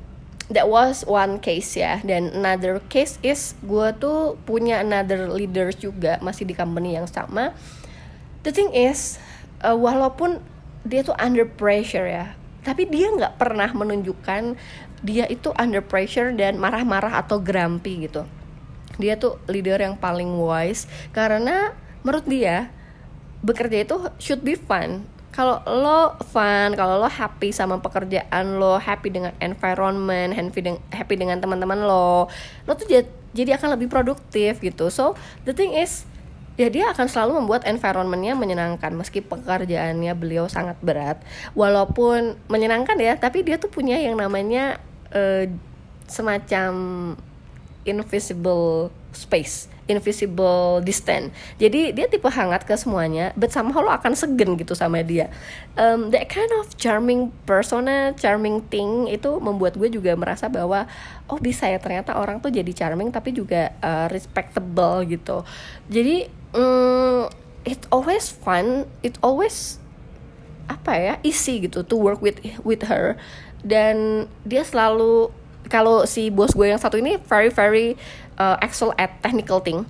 that 0.49 0.69
was 0.69 1.05
one 1.05 1.41
case 1.41 1.77
ya 1.77 2.01
dan 2.01 2.33
another 2.33 2.81
case 2.89 3.17
is 3.25 3.53
gue 3.65 3.93
tuh 3.97 4.37
punya 4.45 4.81
another 4.81 5.29
leader 5.29 5.69
juga 5.73 6.17
masih 6.21 6.49
di 6.49 6.57
company 6.57 6.97
yang 6.97 7.05
sama. 7.05 7.53
The 8.45 8.53
thing 8.53 8.73
is 8.73 9.17
uh, 9.65 9.77
walaupun 9.77 10.41
dia 10.85 11.01
tuh 11.01 11.17
under 11.17 11.49
pressure 11.49 12.05
ya 12.05 12.37
tapi 12.65 12.89
dia 12.89 13.13
nggak 13.13 13.37
pernah 13.37 13.69
menunjukkan 13.69 14.57
dia 15.05 15.29
itu 15.29 15.53
under 15.53 15.85
pressure 15.85 16.33
dan 16.33 16.57
marah-marah 16.57 17.21
atau 17.21 17.37
grumpy 17.37 18.09
gitu 18.09 18.25
dia 19.01 19.19
tuh 19.19 19.39
leader 19.49 19.79
yang 19.79 19.95
paling 19.99 20.37
wise 20.39 20.87
karena 21.11 21.73
menurut 22.05 22.25
dia 22.27 22.69
bekerja 23.45 23.85
itu 23.85 23.95
should 24.17 24.41
be 24.41 24.57
fun 24.57 25.05
kalau 25.35 25.59
lo 25.67 26.15
fun, 26.31 26.71
kalau 26.79 26.95
lo 27.03 27.11
happy 27.11 27.51
sama 27.51 27.83
pekerjaan 27.83 28.55
lo, 28.55 28.79
happy 28.79 29.11
dengan 29.11 29.35
environment, 29.43 30.31
happy 30.31 30.63
dengan 30.63 30.79
happy 30.95 31.15
dengan 31.19 31.43
teman-teman 31.43 31.83
lo, 31.83 32.31
lo 32.63 32.71
tuh 32.71 32.87
jadi, 33.35 33.59
akan 33.59 33.75
lebih 33.75 33.91
produktif 33.91 34.63
gitu. 34.63 34.87
So 34.87 35.19
the 35.43 35.51
thing 35.51 35.75
is, 35.75 36.07
ya 36.55 36.71
dia 36.71 36.87
akan 36.95 37.11
selalu 37.11 37.43
membuat 37.43 37.67
environmentnya 37.67 38.31
menyenangkan 38.31 38.95
meski 38.95 39.19
pekerjaannya 39.19 40.15
beliau 40.15 40.47
sangat 40.47 40.79
berat. 40.79 41.19
Walaupun 41.51 42.39
menyenangkan 42.47 42.95
ya, 42.95 43.19
tapi 43.19 43.43
dia 43.43 43.59
tuh 43.59 43.67
punya 43.67 43.99
yang 43.99 44.15
namanya 44.15 44.79
uh, 45.11 45.43
semacam 46.07 46.71
invisible 47.85 48.91
space 49.15 49.71
invisible 49.85 50.81
distance. 50.81 51.29
Jadi 51.61 51.93
dia 51.93 52.09
tipe 52.09 52.25
hangat 52.25 52.65
ke 52.65 52.73
semuanya 52.73 53.31
but 53.37 53.53
somehow 53.53 53.85
lo 53.85 53.93
akan 53.93 54.17
segen 54.17 54.57
gitu 54.57 54.73
sama 54.73 55.05
dia. 55.05 55.29
Um, 55.77 56.09
that 56.09 56.25
kind 56.25 56.49
of 56.57 56.73
charming 56.75 57.29
persona 57.45 58.17
charming 58.17 58.65
thing 58.73 59.05
itu 59.09 59.37
membuat 59.37 59.77
gue 59.77 59.89
juga 59.93 60.17
merasa 60.17 60.49
bahwa 60.49 60.89
oh 61.29 61.37
bisa 61.37 61.69
ya 61.69 61.77
ternyata 61.77 62.17
orang 62.17 62.41
tuh 62.41 62.49
jadi 62.49 62.69
charming 62.73 63.13
tapi 63.13 63.33
juga 63.33 63.77
uh, 63.81 64.09
respectable 64.09 65.05
gitu. 65.05 65.45
Jadi 65.89 66.25
um, 66.57 67.29
it 67.61 67.85
always 67.93 68.29
fun 68.33 68.89
it 69.05 69.17
always 69.21 69.77
apa 70.65 70.97
ya 70.97 71.13
easy 71.21 71.61
gitu 71.61 71.85
to 71.85 71.93
work 71.93 72.25
with 72.25 72.41
with 72.65 72.81
her. 72.89 73.13
Dan 73.65 74.25
dia 74.45 74.61
selalu 74.61 75.33
kalau 75.67 76.05
si 76.05 76.29
bos 76.29 76.53
gue 76.53 76.69
yang 76.69 76.81
satu 76.81 76.99
ini 76.99 77.17
very 77.29 77.49
very 77.49 77.97
uh, 78.37 78.57
excel 78.61 78.93
at 78.97 79.15
technical 79.21 79.61
thing 79.61 79.83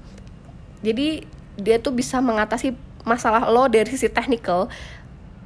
jadi 0.86 1.26
dia 1.56 1.78
tuh 1.80 1.96
bisa 1.96 2.20
mengatasi 2.20 2.76
masalah 3.08 3.48
lo 3.48 3.70
dari 3.70 3.88
sisi 3.88 4.12
technical 4.12 4.68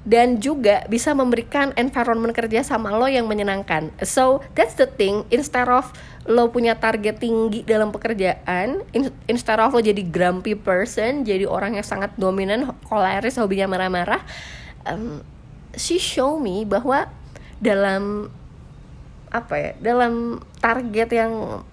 dan 0.08 0.40
juga 0.40 0.88
bisa 0.88 1.12
memberikan 1.12 1.76
environment 1.76 2.32
kerja 2.32 2.64
sama 2.64 2.96
lo 2.96 3.06
yang 3.06 3.28
menyenangkan. 3.28 3.92
So 4.02 4.40
that's 4.56 4.80
the 4.80 4.88
thing. 4.88 5.28
Instead 5.30 5.68
of 5.68 5.92
lo 6.26 6.50
punya 6.50 6.80
target 6.80 7.20
tinggi 7.20 7.68
dalam 7.68 7.92
pekerjaan, 7.92 8.88
instead 9.28 9.60
of 9.60 9.76
lo 9.76 9.84
jadi 9.84 10.00
grumpy 10.08 10.56
person, 10.56 11.28
jadi 11.28 11.44
orang 11.46 11.78
yang 11.78 11.86
sangat 11.86 12.16
dominan, 12.16 12.72
koleris, 12.88 13.38
hobinya 13.38 13.70
marah-marah, 13.70 14.24
um, 14.88 15.20
she 15.76 16.00
show 16.00 16.40
me 16.40 16.64
bahwa 16.64 17.12
dalam 17.60 18.32
apa 19.30 19.54
ya, 19.58 19.72
dalam 19.80 20.44
target 20.60 21.10
yang 21.14 21.64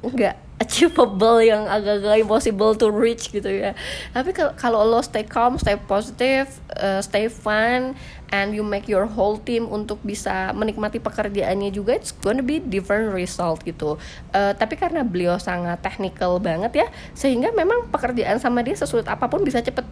enggak 0.00 0.36
achievable 0.60 1.40
yang 1.40 1.64
agak-agak 1.64 2.20
impossible 2.20 2.76
to 2.76 2.92
reach 2.92 3.32
gitu 3.32 3.48
ya. 3.48 3.72
Tapi 4.12 4.36
kalau 4.60 4.84
lo 4.84 5.00
stay 5.00 5.24
calm 5.24 5.56
stay 5.56 5.80
positive 5.80 6.52
uh, 6.76 7.00
stay 7.00 7.32
fun 7.32 7.96
and 8.28 8.52
you 8.52 8.60
make 8.60 8.84
your 8.84 9.08
whole 9.08 9.40
team 9.40 9.64
untuk 9.72 9.96
bisa 10.04 10.52
menikmati 10.52 11.00
pekerjaannya 11.00 11.72
juga 11.72 11.96
it's 11.96 12.12
gonna 12.12 12.44
be 12.44 12.60
different 12.60 13.08
result 13.16 13.64
gitu. 13.64 13.96
Uh, 14.36 14.52
tapi 14.52 14.76
karena 14.76 15.00
beliau 15.00 15.40
sangat 15.40 15.80
technical 15.80 16.36
banget 16.36 16.84
ya 16.84 16.86
sehingga 17.16 17.56
memang 17.56 17.88
pekerjaan 17.88 18.36
sama 18.36 18.60
dia 18.60 18.76
sesulit 18.76 19.08
apa 19.08 19.32
pun 19.32 19.40
bisa 19.40 19.64
cepet 19.64 19.88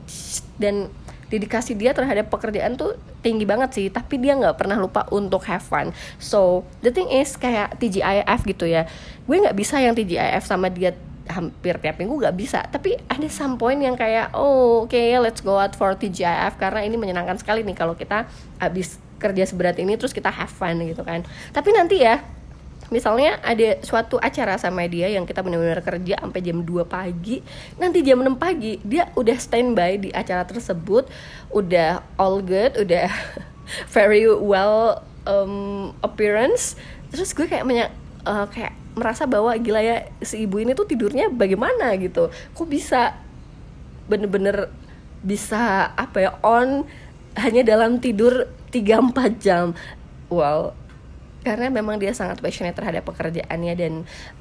dan 0.60 0.92
dedikasi 1.28 1.76
dia 1.76 1.92
terhadap 1.92 2.32
pekerjaan 2.32 2.74
tuh 2.74 2.96
tinggi 3.20 3.44
banget 3.44 3.70
sih 3.76 3.86
tapi 3.92 4.16
dia 4.16 4.36
nggak 4.36 4.56
pernah 4.56 4.76
lupa 4.80 5.04
untuk 5.12 5.44
have 5.44 5.64
fun. 5.64 5.92
So 6.20 6.64
the 6.80 6.92
thing 6.92 7.12
is 7.12 7.36
kayak 7.36 7.76
TGIF 7.76 8.40
gitu 8.48 8.64
ya. 8.68 8.88
Gue 9.28 9.40
nggak 9.40 9.56
bisa 9.56 9.80
yang 9.80 9.92
TGIF 9.92 10.44
sama 10.48 10.72
dia 10.72 10.96
hampir 11.28 11.76
tiap 11.78 12.00
minggu 12.00 12.16
nggak 12.16 12.36
bisa. 12.36 12.64
Tapi 12.64 12.96
ada 13.08 13.28
some 13.28 13.60
point 13.60 13.78
yang 13.78 13.94
kayak 13.94 14.32
oh 14.32 14.88
oke 14.88 14.92
okay, 14.92 15.14
let's 15.20 15.44
go 15.44 15.60
out 15.60 15.76
for 15.76 15.92
TGIF 15.92 16.56
karena 16.56 16.80
ini 16.84 16.96
menyenangkan 16.96 17.36
sekali 17.36 17.60
nih 17.62 17.76
kalau 17.76 17.92
kita 17.92 18.24
habis 18.56 18.96
kerja 19.18 19.44
seberat 19.44 19.76
ini 19.82 19.98
terus 19.98 20.16
kita 20.16 20.32
have 20.32 20.50
fun 20.50 20.80
gitu 20.80 21.04
kan. 21.04 21.22
Tapi 21.52 21.70
nanti 21.76 22.00
ya 22.00 22.37
misalnya 22.88 23.36
ada 23.44 23.80
suatu 23.84 24.16
acara 24.16 24.56
sama 24.56 24.88
dia 24.88 25.12
yang 25.12 25.28
kita 25.28 25.44
benar-benar 25.44 25.84
kerja 25.84 26.16
sampai 26.20 26.40
jam 26.40 26.64
2 26.64 26.88
pagi 26.88 27.44
nanti 27.76 28.00
jam 28.00 28.20
6 28.24 28.40
pagi 28.40 28.80
dia 28.80 29.12
udah 29.12 29.36
standby 29.36 30.00
di 30.00 30.10
acara 30.12 30.48
tersebut 30.48 31.04
udah 31.52 32.00
all 32.16 32.40
good 32.40 32.76
udah 32.80 33.12
very 33.96 34.24
well 34.24 35.04
um, 35.28 35.92
appearance. 36.00 36.74
Terus 37.12 37.36
gue 37.36 37.44
kayak 37.44 37.68
banyak 37.68 37.90
uh, 38.24 38.46
kayak 38.48 38.72
merasa 38.96 39.28
bahwa 39.28 39.54
gila 39.60 39.78
ya 39.84 40.08
si 40.24 40.48
ibu 40.48 40.58
ini 40.58 40.72
tuh 40.72 40.88
tidurnya 40.88 41.28
bagaimana 41.28 41.94
gitu? 42.00 42.32
Kok 42.56 42.68
bisa 42.68 43.14
bener-bener 44.08 44.72
bisa 45.20 45.92
apa 45.92 46.16
ya 46.18 46.32
on 46.40 46.88
hanya 47.36 47.62
dalam 47.62 48.00
tidur 48.00 48.48
3-4 48.72 49.44
jam? 49.44 49.76
Wow 50.32 50.87
karena 51.46 51.70
memang 51.70 52.02
dia 52.02 52.10
sangat 52.10 52.42
passionate 52.42 52.74
terhadap 52.74 53.06
pekerjaannya 53.06 53.74
dan 53.78 53.92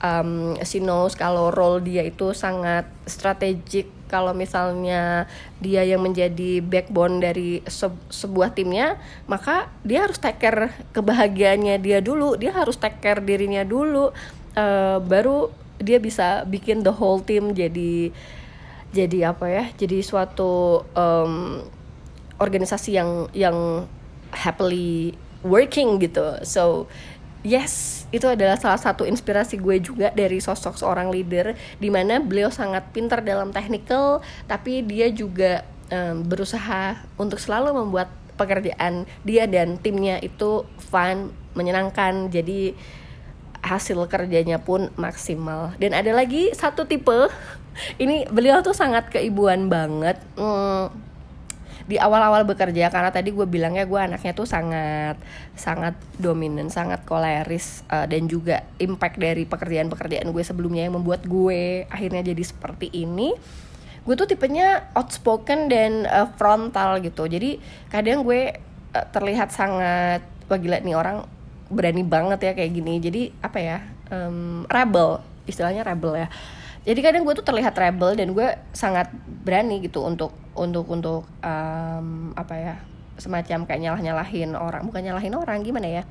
um, 0.01 0.57
she 0.65 0.81
knows 0.81 1.13
kalau 1.13 1.53
role 1.53 1.77
dia 1.81 2.03
itu 2.05 2.33
sangat 2.33 2.89
strategik. 3.05 3.93
Kalau 4.07 4.31
misalnya 4.31 5.27
dia 5.59 5.83
yang 5.83 5.99
menjadi 5.99 6.63
backbone 6.63 7.19
dari 7.19 7.59
se 7.67 7.91
sebuah 8.07 8.55
timnya 8.55 8.95
maka 9.27 9.67
dia 9.83 10.07
harus 10.07 10.15
take 10.15 10.39
care 10.39 10.71
kebahagiaannya 10.95 11.75
dia 11.83 11.99
dulu. 11.99 12.39
Dia 12.39 12.55
harus 12.55 12.79
take 12.79 13.03
care 13.03 13.19
dirinya 13.19 13.67
dulu 13.67 14.15
uh, 14.57 14.97
baru 15.03 15.51
dia 15.77 16.01
bisa 16.01 16.47
bikin 16.49 16.81
the 16.81 16.89
whole 16.89 17.21
team 17.21 17.53
jadi 17.53 18.09
jadi 18.91 19.35
apa 19.35 19.45
ya 19.45 19.63
jadi 19.77 20.01
suatu 20.01 20.81
um, 20.97 21.61
organisasi 22.41 22.97
yang 22.97 23.29
yang 23.37 23.85
happily 24.33 25.13
working 25.45 25.99
gitu. 26.01 26.39
So 26.45 26.87
yes 27.45 28.05
itu 28.09 28.25
adalah 28.27 28.57
salah 28.57 28.79
satu 28.79 29.03
inspirasi 29.03 29.59
gue 29.59 29.77
juga 29.79 30.09
dari 30.15 30.39
sosok 30.41 30.79
seorang 30.79 31.11
leader 31.11 31.53
di 31.77 31.87
mana 31.91 32.19
beliau 32.23 32.49
sangat 32.51 32.89
pintar 32.91 33.23
dalam 33.23 33.51
technical 33.51 34.23
tapi 34.49 34.83
dia 34.83 35.11
juga 35.11 35.63
um, 35.91 36.23
berusaha 36.23 36.97
untuk 37.19 37.39
selalu 37.39 37.75
membuat 37.75 38.11
pekerjaan 38.37 39.09
dia 39.25 39.49
dan 39.49 39.81
timnya 39.81 40.21
itu 40.21 40.63
fun 40.77 41.33
menyenangkan. 41.57 42.29
Jadi 42.29 42.77
hasil 43.65 43.97
kerjanya 44.07 44.61
pun 44.61 44.93
maksimal. 44.95 45.73
Dan 45.81 45.97
ada 45.97 46.13
lagi 46.13 46.53
satu 46.53 46.85
tipe 46.85 47.27
ini 48.03 48.29
beliau 48.29 48.61
tuh 48.61 48.77
sangat 48.77 49.09
keibuan 49.09 49.67
banget. 49.67 50.21
Hmm, 50.37 50.93
di 51.87 51.95
awal-awal 51.95 52.43
bekerja 52.43 52.91
karena 52.91 53.15
tadi 53.15 53.31
gue 53.31 53.47
bilangnya 53.47 53.87
gue 53.87 53.95
anaknya 53.95 54.35
tuh 54.35 54.43
sangat 54.43 55.15
sangat 55.55 55.95
dominan 56.19 56.67
sangat 56.67 57.07
koleris 57.07 57.87
uh, 57.87 58.03
dan 58.03 58.27
juga 58.27 58.67
impact 58.75 59.15
dari 59.15 59.47
pekerjaan-pekerjaan 59.47 60.27
gue 60.35 60.43
sebelumnya 60.43 60.83
yang 60.83 60.99
membuat 60.99 61.23
gue 61.23 61.87
akhirnya 61.87 62.21
jadi 62.27 62.43
seperti 62.43 62.91
ini. 62.91 63.31
Gue 64.03 64.15
tuh 64.19 64.27
tipenya 64.27 64.91
outspoken 64.95 65.71
dan 65.71 66.03
uh, 66.07 66.27
frontal 66.35 66.99
gitu. 66.99 67.23
Jadi 67.27 67.59
kadang 67.87 68.27
gue 68.27 68.51
uh, 68.91 69.05
terlihat 69.15 69.55
sangat 69.55 70.27
wah 70.51 70.59
gila 70.59 70.83
nih 70.83 70.95
orang 70.95 71.23
berani 71.71 72.03
banget 72.03 72.39
ya 72.43 72.51
kayak 72.51 72.71
gini. 72.75 72.99
Jadi 72.99 73.21
apa 73.39 73.59
ya 73.63 73.77
um, 74.11 74.67
rebel 74.67 75.23
istilahnya 75.47 75.87
rebel 75.87 76.19
ya 76.19 76.27
jadi 76.87 76.99
kadang 77.03 77.27
gue 77.27 77.35
tuh 77.35 77.43
terlihat 77.43 77.75
rebel 77.75 78.15
dan 78.15 78.31
gue 78.31 78.47
sangat 78.71 79.11
berani 79.43 79.83
gitu 79.83 80.07
untuk 80.07 80.31
untuk 80.55 80.87
untuk 80.87 81.27
um, 81.43 82.31
apa 82.31 82.55
ya 82.55 82.75
semacam 83.19 83.67
kayak 83.67 83.81
nyalah 83.83 83.99
nyalahin 83.99 84.55
orang. 84.55 84.87
Bukan 84.87 85.03
nyalahin 85.03 85.35
orang 85.35 85.67
gimana 85.67 86.01
ya? 86.01 86.03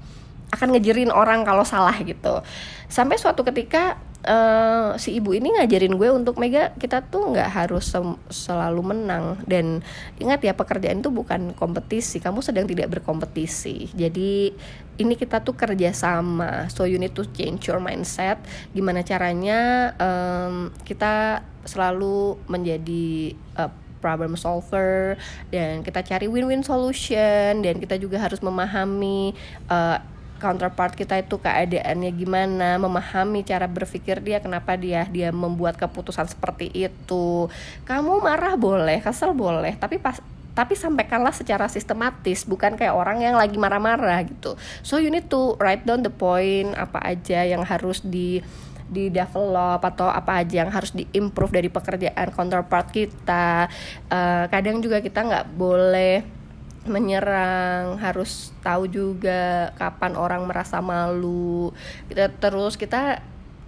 Akan 0.53 0.77
ngejerin 0.77 1.09
orang 1.09 1.49
kalau 1.49 1.65
salah 1.65 1.97
gitu. 2.05 2.45
Sampai 2.93 3.17
suatu 3.17 3.41
ketika 3.41 3.97
uh, 4.25 4.97
si 4.97 5.21
ibu 5.21 5.37
ini 5.37 5.53
ngajarin 5.57 5.99
gue 5.99 6.09
untuk 6.09 6.41
Mega 6.41 6.73
kita 6.81 7.05
tuh 7.05 7.37
nggak 7.37 7.51
harus 7.51 7.93
selalu 8.33 8.83
menang. 8.95 9.41
Dan 9.45 9.85
ingat 10.17 10.41
ya 10.41 10.57
pekerjaan 10.57 11.05
itu 11.05 11.13
bukan 11.13 11.53
kompetisi 11.53 12.23
kamu 12.23 12.41
sedang 12.41 12.65
tidak 12.65 12.97
berkompetisi. 12.97 13.93
Jadi 13.93 14.55
ini 14.97 15.15
kita 15.19 15.45
tuh 15.45 15.53
kerja 15.53 15.93
sama. 15.93 16.73
So 16.73 16.89
you 16.89 16.97
need 16.97 17.13
to 17.19 17.29
change 17.37 17.69
your 17.69 17.83
mindset. 17.83 18.41
Gimana 18.73 19.05
caranya 19.05 19.93
um, 20.01 20.73
kita 20.87 21.45
selalu 21.67 22.39
menjadi 22.47 23.35
uh, 23.59 23.73
problem 23.99 24.39
solver 24.39 25.19
dan 25.51 25.83
kita 25.83 26.05
cari 26.07 26.31
win-win 26.31 26.63
solution 26.63 27.59
dan 27.65 27.75
kita 27.83 27.99
juga 27.99 28.23
harus 28.23 28.39
memahami 28.39 29.35
uh, 29.67 29.99
counterpart 30.37 30.95
kita 30.95 31.19
itu 31.21 31.41
keadaannya 31.41 32.11
gimana, 32.15 32.77
memahami 32.77 33.43
cara 33.43 33.67
berpikir 33.67 34.23
dia 34.23 34.39
kenapa 34.39 34.77
dia 34.77 35.09
dia 35.09 35.33
membuat 35.35 35.77
keputusan 35.81 36.29
seperti 36.31 36.71
itu. 36.73 37.51
Kamu 37.89 38.21
marah 38.21 38.55
boleh, 38.55 39.01
kesel 39.03 39.33
boleh, 39.33 39.75
tapi 39.77 39.99
pas 40.01 40.21
tapi 40.57 40.73
sampaikanlah 40.73 41.37
secara 41.37 41.69
sistematis 41.69 42.49
bukan 42.49 42.81
kayak 42.81 42.97
orang 42.97 43.21
yang 43.21 43.37
lagi 43.37 43.61
marah-marah 43.61 44.25
gitu 44.25 44.57
so 44.81 44.97
you 44.97 45.13
need 45.13 45.29
to 45.29 45.53
write 45.61 45.85
down 45.85 46.01
the 46.01 46.09
point 46.09 46.73
apa 46.73 46.97
aja 47.05 47.45
yang 47.45 47.61
harus 47.61 48.01
di 48.01 48.41
di 48.89 49.13
develop 49.13 49.85
atau 49.85 50.09
apa 50.09 50.41
aja 50.41 50.65
yang 50.65 50.73
harus 50.73 50.95
diimprove 50.97 51.53
dari 51.53 51.69
pekerjaan 51.69 52.33
counterpart 52.33 52.89
kita 52.89 53.69
uh, 54.09 54.45
kadang 54.49 54.81
juga 54.81 55.05
kita 55.05 55.27
nggak 55.27 55.47
boleh 55.59 56.25
menyerang 56.87 57.99
harus 58.01 58.55
tahu 58.63 58.87
juga 58.91 59.71
kapan 59.79 60.15
orang 60.17 60.43
merasa 60.47 60.79
malu. 60.81 61.75
Kita 62.09 62.31
terus 62.31 62.79
kita 62.79 63.21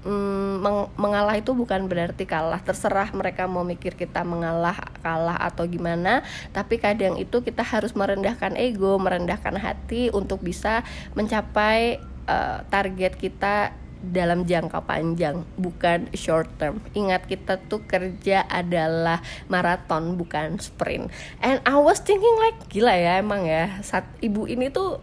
mm, 0.06 0.62
meng 0.62 0.78
mengalah 0.96 1.36
itu 1.36 1.52
bukan 1.54 1.90
berarti 1.90 2.24
kalah. 2.24 2.62
Terserah 2.62 3.10
mereka 3.12 3.50
mau 3.50 3.66
mikir 3.66 3.94
kita 3.98 4.22
mengalah 4.22 4.78
kalah 5.02 5.38
atau 5.38 5.66
gimana. 5.66 6.22
Tapi 6.54 6.78
kadang 6.78 7.18
itu 7.18 7.42
kita 7.42 7.66
harus 7.66 7.92
merendahkan 7.92 8.54
ego 8.54 8.96
merendahkan 8.96 9.58
hati 9.58 10.10
untuk 10.14 10.42
bisa 10.42 10.86
mencapai 11.18 11.98
uh, 12.30 12.62
target 12.70 13.18
kita 13.18 13.74
dalam 13.98 14.46
jangka 14.46 14.86
panjang 14.86 15.42
bukan 15.58 16.06
short 16.14 16.46
term. 16.56 16.78
Ingat 16.94 17.26
kita 17.26 17.58
tuh 17.66 17.82
kerja 17.84 18.46
adalah 18.46 19.20
maraton 19.50 20.14
bukan 20.14 20.58
sprint. 20.62 21.10
And 21.42 21.58
I 21.66 21.76
was 21.78 21.98
thinking 22.02 22.34
like 22.38 22.70
gila 22.70 22.94
ya 22.94 23.18
emang 23.18 23.44
ya 23.44 23.82
saat 23.82 24.06
ibu 24.22 24.46
ini 24.46 24.70
tuh 24.70 25.02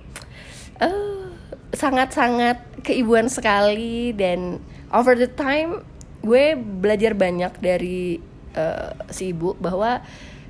uh, 0.80 1.28
sangat-sangat 1.76 2.84
keibuan 2.88 3.28
sekali. 3.28 4.16
Dan 4.16 4.64
over 4.96 5.14
the 5.20 5.30
time 5.30 5.84
gue 6.24 6.56
belajar 6.56 7.14
banyak 7.14 7.54
dari 7.60 8.18
uh, 8.56 8.96
si 9.12 9.36
ibu 9.36 9.54
bahwa 9.60 10.02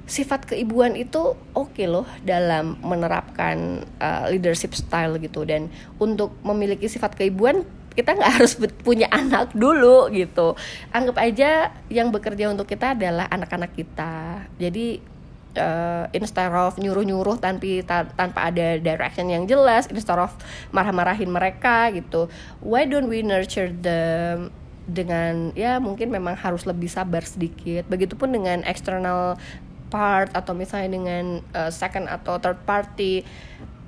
sifat 0.05 0.53
keibuan 0.53 0.93
itu 0.93 1.33
oke 1.57 1.73
okay 1.73 1.89
loh 1.89 2.05
dalam 2.21 2.77
menerapkan 2.85 3.81
uh, 3.97 4.29
leadership 4.29 4.77
style 4.77 5.17
gitu. 5.17 5.43
Dan 5.49 5.73
untuk 5.97 6.37
memiliki 6.45 6.85
sifat 6.85 7.17
keibuan 7.17 7.65
kita 7.95 8.11
nggak 8.13 8.31
harus 8.39 8.53
punya 8.83 9.07
anak 9.09 9.55
dulu 9.55 10.11
gitu. 10.11 10.53
Anggap 10.91 11.17
aja 11.17 11.71
yang 11.87 12.11
bekerja 12.11 12.51
untuk 12.51 12.67
kita 12.67 12.93
adalah 12.93 13.25
anak-anak 13.31 13.71
kita. 13.73 14.45
Jadi 14.59 14.99
uh, 15.57 16.05
instead 16.11 16.51
of 16.51 16.75
nyuruh-nyuruh 16.75 17.39
tanpa 17.39 18.03
tanpa 18.13 18.39
ada 18.51 18.77
direction 18.77 19.31
yang 19.31 19.47
jelas 19.47 19.87
instead 19.89 20.19
of 20.19 20.31
marah-marahin 20.75 21.31
mereka 21.31 21.89
gitu 21.95 22.27
why 22.59 22.83
don't 22.83 23.07
we 23.07 23.23
nurture 23.23 23.71
them 23.71 24.51
dengan 24.85 25.49
ya 25.57 25.81
mungkin 25.81 26.13
memang 26.13 26.37
harus 26.37 26.61
lebih 26.69 26.85
sabar 26.85 27.25
sedikit. 27.25 27.89
Begitupun 27.89 28.29
dengan 28.29 28.61
external 28.69 29.33
part 29.89 30.29
atau 30.33 30.53
misalnya 30.53 30.93
dengan 30.93 31.25
uh, 31.57 31.73
second 31.73 32.05
atau 32.05 32.37
third 32.37 32.61
party 32.69 33.25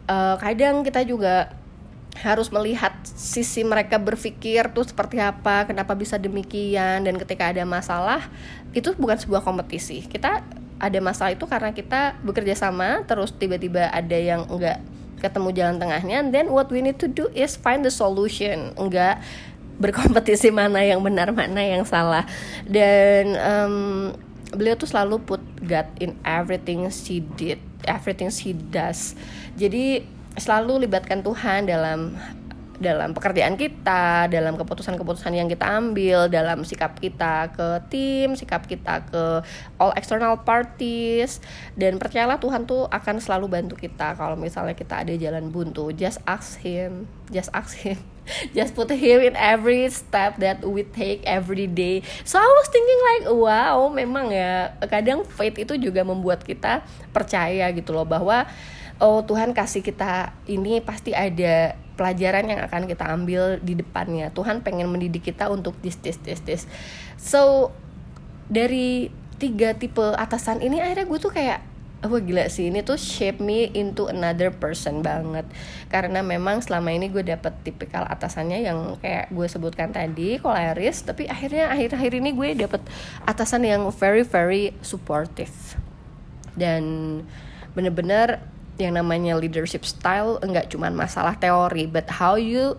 uh, 0.10 0.36
kadang 0.42 0.82
kita 0.82 1.06
juga 1.06 1.54
harus 2.24 2.50
melihat 2.50 2.94
sisi 3.04 3.62
mereka 3.62 4.02
berpikir 4.02 4.74
tuh 4.74 4.88
seperti 4.88 5.22
apa, 5.22 5.70
kenapa 5.70 5.94
bisa 5.94 6.18
demikian 6.18 7.06
dan 7.06 7.16
ketika 7.18 7.54
ada 7.54 7.62
masalah 7.68 8.26
itu 8.74 8.94
bukan 8.98 9.18
sebuah 9.18 9.46
kompetisi. 9.46 10.06
Kita 10.06 10.42
ada 10.78 11.00
masalah 11.02 11.34
itu 11.34 11.46
karena 11.50 11.74
kita 11.74 12.18
bekerja 12.22 12.54
sama 12.54 13.02
terus 13.06 13.34
tiba-tiba 13.34 13.90
ada 13.90 14.18
yang 14.18 14.46
enggak 14.46 14.82
ketemu 15.18 15.50
jalan 15.50 15.82
tengahnya 15.82 16.22
then 16.30 16.54
what 16.54 16.70
we 16.70 16.78
need 16.78 17.02
to 17.02 17.10
do 17.10 17.30
is 17.34 17.58
find 17.58 17.86
the 17.86 17.94
solution. 17.94 18.74
Enggak 18.78 19.22
berkompetisi 19.78 20.50
mana 20.58 20.82
yang 20.82 21.02
benar 21.02 21.30
mana 21.34 21.62
yang 21.62 21.86
salah. 21.86 22.26
Dan 22.66 23.38
um, 23.38 23.76
beliau 24.54 24.74
tuh 24.80 24.90
selalu 24.90 25.22
put 25.22 25.42
God 25.62 25.90
in 26.02 26.18
everything 26.26 26.90
she 26.90 27.22
did 27.36 27.62
everything 27.88 28.30
she 28.30 28.54
does. 28.54 29.16
Jadi 29.56 30.17
selalu 30.38 30.86
libatkan 30.86 31.26
Tuhan 31.26 31.66
dalam 31.66 32.14
dalam 32.78 33.10
pekerjaan 33.18 33.58
kita, 33.58 34.30
dalam 34.30 34.54
keputusan-keputusan 34.54 35.34
yang 35.34 35.50
kita 35.50 35.66
ambil, 35.66 36.30
dalam 36.30 36.62
sikap 36.62 36.94
kita 37.02 37.50
ke 37.50 37.68
tim, 37.90 38.38
sikap 38.38 38.70
kita 38.70 39.02
ke 39.10 39.42
all 39.82 39.94
external 39.98 40.38
parties 40.46 41.42
dan 41.74 41.98
percayalah 41.98 42.38
Tuhan 42.38 42.70
tuh 42.70 42.86
akan 42.86 43.18
selalu 43.18 43.50
bantu 43.50 43.74
kita 43.74 44.14
kalau 44.14 44.38
misalnya 44.38 44.78
kita 44.78 45.02
ada 45.02 45.14
jalan 45.18 45.50
buntu. 45.50 45.90
Just 45.90 46.22
ask 46.30 46.62
him, 46.62 47.10
just 47.34 47.50
ask 47.52 47.74
him. 47.74 47.98
Just 48.52 48.76
put 48.76 48.92
him 48.92 49.24
in 49.24 49.40
every 49.40 49.88
step 49.88 50.36
that 50.44 50.60
we 50.60 50.84
take 50.84 51.24
every 51.24 51.64
day. 51.64 52.04
So 52.28 52.36
I 52.36 52.44
was 52.44 52.68
thinking 52.68 53.00
like, 53.16 53.24
wow, 53.32 53.88
memang 53.88 54.36
ya 54.36 54.76
kadang 54.92 55.24
faith 55.24 55.56
itu 55.56 55.80
juga 55.80 56.04
membuat 56.04 56.44
kita 56.44 56.84
percaya 57.16 57.72
gitu 57.72 57.96
loh 57.96 58.04
bahwa 58.04 58.44
oh 58.98 59.22
Tuhan 59.26 59.54
kasih 59.54 59.86
kita 59.86 60.34
ini 60.50 60.82
pasti 60.82 61.14
ada 61.14 61.78
pelajaran 61.98 62.46
yang 62.46 62.62
akan 62.62 62.86
kita 62.86 63.06
ambil 63.10 63.58
di 63.60 63.74
depannya. 63.74 64.30
Tuhan 64.32 64.62
pengen 64.62 64.88
mendidik 64.88 65.26
kita 65.26 65.50
untuk 65.50 65.74
this 65.82 65.98
this 66.00 66.22
this 66.22 66.40
this. 66.46 66.64
So 67.18 67.74
dari 68.48 69.10
tiga 69.42 69.74
tipe 69.78 70.02
atasan 70.18 70.62
ini 70.62 70.82
akhirnya 70.82 71.06
gue 71.10 71.20
tuh 71.20 71.34
kayak 71.34 71.62
wah 71.98 72.22
gila 72.22 72.46
sih 72.46 72.70
ini 72.70 72.86
tuh 72.86 72.94
shape 72.94 73.42
me 73.42 73.74
into 73.74 74.06
another 74.06 74.54
person 74.54 75.02
banget. 75.02 75.50
Karena 75.90 76.22
memang 76.22 76.62
selama 76.62 76.94
ini 76.94 77.10
gue 77.10 77.26
dapet 77.26 77.54
tipikal 77.66 78.06
atasannya 78.06 78.62
yang 78.62 79.02
kayak 79.02 79.34
gue 79.34 79.48
sebutkan 79.50 79.90
tadi 79.90 80.38
koleris 80.38 81.02
tapi 81.02 81.26
akhirnya 81.26 81.74
akhir-akhir 81.74 82.12
ini 82.22 82.30
gue 82.38 82.50
dapet 82.62 82.82
atasan 83.26 83.66
yang 83.66 83.90
very 83.90 84.22
very 84.22 84.78
supportive. 84.86 85.54
Dan 86.54 87.22
bener-bener 87.74 88.42
yang 88.78 88.98
namanya 88.98 89.38
leadership 89.38 89.84
style 89.84 90.38
enggak 90.46 90.70
cuma 90.70 90.90
masalah 90.94 91.34
teori 91.38 91.90
but 91.90 92.06
how 92.10 92.38
you 92.38 92.78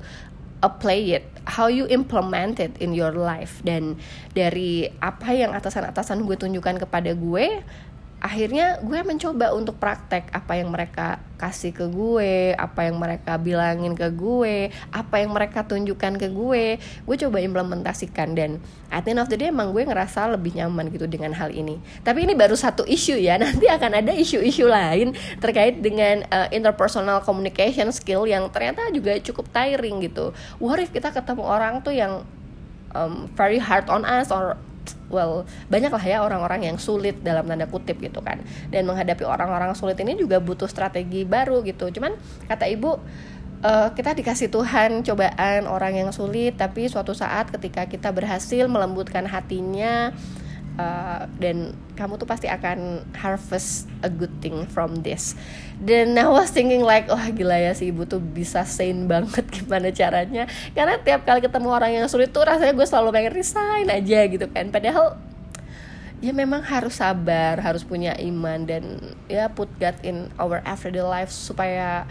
apply 0.62 0.98
it 1.18 1.26
how 1.48 1.66
you 1.66 1.88
implement 1.88 2.60
it 2.60 2.76
in 2.76 2.92
your 2.92 3.16
life. 3.16 3.64
Dan 3.64 3.96
dari 4.36 4.92
apa 5.00 5.32
yang 5.32 5.56
atasan-atasan 5.56 6.28
gue 6.28 6.36
tunjukkan 6.36 6.84
kepada 6.84 7.16
gue 7.16 7.64
akhirnya 8.18 8.82
gue 8.82 9.00
mencoba 9.06 9.54
untuk 9.54 9.78
praktek 9.78 10.30
apa 10.34 10.58
yang 10.58 10.74
mereka 10.74 11.22
kasih 11.38 11.70
ke 11.70 11.86
gue, 11.86 12.52
apa 12.58 12.90
yang 12.90 12.98
mereka 12.98 13.38
bilangin 13.38 13.94
ke 13.94 14.10
gue, 14.10 14.74
apa 14.90 15.22
yang 15.22 15.30
mereka 15.30 15.62
tunjukkan 15.62 16.18
ke 16.18 16.28
gue, 16.34 16.82
gue 16.82 17.16
coba 17.22 17.38
implementasikan 17.38 18.34
dan 18.34 18.58
at 18.90 19.06
the 19.06 19.14
end 19.14 19.22
of 19.22 19.30
the 19.30 19.38
day 19.38 19.54
emang 19.54 19.70
gue 19.70 19.86
ngerasa 19.86 20.34
lebih 20.34 20.58
nyaman 20.58 20.90
gitu 20.90 21.06
dengan 21.06 21.30
hal 21.30 21.54
ini. 21.54 21.78
Tapi 22.02 22.26
ini 22.26 22.34
baru 22.34 22.58
satu 22.58 22.82
isu 22.82 23.22
ya, 23.22 23.38
nanti 23.42 23.70
akan 23.70 24.02
ada 24.02 24.10
isu-isu 24.10 24.66
lain 24.66 25.14
terkait 25.38 25.78
dengan 25.78 26.26
uh, 26.34 26.50
interpersonal 26.50 27.22
communication 27.22 27.94
skill 27.94 28.26
yang 28.26 28.50
ternyata 28.50 28.90
juga 28.90 29.14
cukup 29.22 29.46
tiring 29.54 30.02
gitu. 30.10 30.34
What 30.58 30.82
if 30.82 30.90
kita 30.90 31.14
ketemu 31.14 31.46
orang 31.46 31.86
tuh 31.86 31.94
yang 31.94 32.26
um, 32.98 33.30
very 33.38 33.62
hard 33.62 33.86
on 33.86 34.02
us 34.02 34.34
or 34.34 34.58
well 35.08 35.48
banyak 35.68 35.90
lah 35.90 36.04
ya 36.04 36.18
orang-orang 36.24 36.68
yang 36.68 36.76
sulit 36.76 37.20
dalam 37.24 37.44
tanda 37.48 37.66
kutip 37.68 37.98
gitu 38.00 38.20
kan. 38.20 38.40
Dan 38.72 38.84
menghadapi 38.88 39.24
orang-orang 39.24 39.72
sulit 39.76 39.96
ini 40.00 40.16
juga 40.16 40.38
butuh 40.38 40.68
strategi 40.68 41.24
baru 41.24 41.64
gitu. 41.64 41.88
Cuman 41.92 42.16
kata 42.48 42.68
ibu 42.68 42.98
uh, 43.62 43.88
kita 43.94 44.14
dikasih 44.14 44.48
Tuhan 44.50 45.02
cobaan 45.02 45.66
orang 45.66 45.98
yang 46.04 46.10
sulit 46.14 46.54
tapi 46.58 46.86
suatu 46.86 47.14
saat 47.14 47.50
ketika 47.50 47.86
kita 47.86 48.10
berhasil 48.14 48.66
melembutkan 48.70 49.26
hatinya 49.26 50.12
uh, 50.78 51.26
dan 51.36 51.74
kamu 51.98 52.16
tuh 52.16 52.24
pasti 52.30 52.46
akan 52.46 53.02
harvest 53.18 53.90
a 54.00 54.08
good 54.08 54.32
thing 54.38 54.64
from 54.70 55.02
this. 55.02 55.34
Dan 55.82 56.14
I 56.14 56.30
was 56.30 56.54
thinking 56.54 56.86
like 56.86 57.10
wah 57.10 57.18
oh, 57.18 57.28
gila 57.34 57.58
ya 57.58 57.74
si 57.74 57.90
ibu 57.90 58.06
tuh 58.06 58.22
bisa 58.22 58.62
sane 58.64 59.10
banget 59.10 59.44
gimana 59.60 59.90
caranya. 59.90 60.46
Karena 60.72 60.96
tiap 61.02 61.26
kali 61.26 61.42
ketemu 61.42 61.68
orang 61.68 61.92
yang 61.92 62.06
sulit 62.06 62.30
tuh 62.30 62.46
rasanya 62.46 62.72
gue 62.72 62.86
selalu 62.86 63.10
pengen 63.12 63.34
resign 63.34 63.86
aja 63.90 64.20
gitu 64.30 64.46
kan. 64.48 64.70
Padahal 64.70 65.18
ya 66.18 66.34
memang 66.34 66.66
harus 66.66 66.98
sabar 66.98 67.62
harus 67.62 67.86
punya 67.86 68.10
iman 68.18 68.66
dan 68.66 69.14
ya 69.30 69.46
put 69.46 69.70
God 69.78 69.94
in 70.02 70.26
our 70.34 70.58
everyday 70.66 71.06
life 71.06 71.30
supaya 71.30 72.10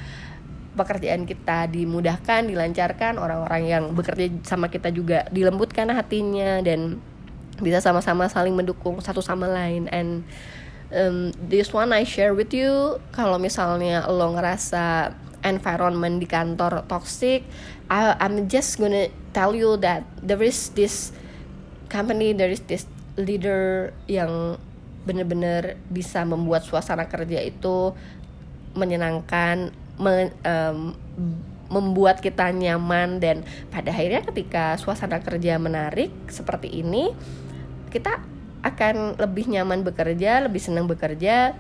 pekerjaan 0.78 1.26
kita 1.26 1.66
dimudahkan, 1.74 2.46
dilancarkan, 2.54 3.18
orang-orang 3.18 3.64
yang 3.66 3.84
bekerja 3.98 4.30
sama 4.46 4.70
kita 4.70 4.94
juga 4.94 5.26
dilembutkan 5.34 5.90
hatinya 5.90 6.62
dan 6.62 7.02
bisa 7.60 7.82
sama-sama 7.82 8.30
saling 8.30 8.54
mendukung 8.54 9.00
satu 9.02 9.22
sama 9.22 9.50
lain. 9.50 9.90
And 9.90 10.24
um, 10.94 11.34
this 11.38 11.74
one 11.74 11.92
I 11.92 12.04
share 12.08 12.34
with 12.34 12.54
you 12.54 13.02
kalau 13.12 13.38
misalnya 13.42 14.06
lo 14.08 14.34
ngerasa 14.38 15.16
environment 15.46 16.20
di 16.20 16.28
kantor 16.28 16.84
toxic 16.90 17.46
I, 17.88 18.18
I'm 18.20 18.50
just 18.52 18.82
gonna 18.82 19.08
tell 19.32 19.54
you 19.56 19.80
that 19.86 20.04
there 20.20 20.42
is 20.44 20.74
this 20.76 21.14
company 21.88 22.36
there 22.36 22.52
is 22.52 22.60
this 22.68 22.84
leader 23.16 23.96
yang 24.12 24.60
bener-bener 25.08 25.80
bisa 25.88 26.28
membuat 26.28 26.68
suasana 26.68 27.08
kerja 27.08 27.40
itu 27.40 27.96
menyenangkan 28.76 29.72
me, 29.98 30.30
um, 30.44 30.94
membuat 31.72 32.20
kita 32.20 32.52
nyaman. 32.52 33.24
Dan 33.24 33.48
pada 33.72 33.90
akhirnya 33.90 34.22
ketika 34.28 34.76
suasana 34.76 35.24
kerja 35.24 35.56
menarik 35.56 36.12
seperti 36.28 36.84
ini 36.84 37.16
kita 37.98 38.22
akan 38.62 39.18
lebih 39.18 39.50
nyaman 39.50 39.82
bekerja, 39.82 40.46
lebih 40.46 40.62
senang 40.62 40.86
bekerja. 40.86 41.58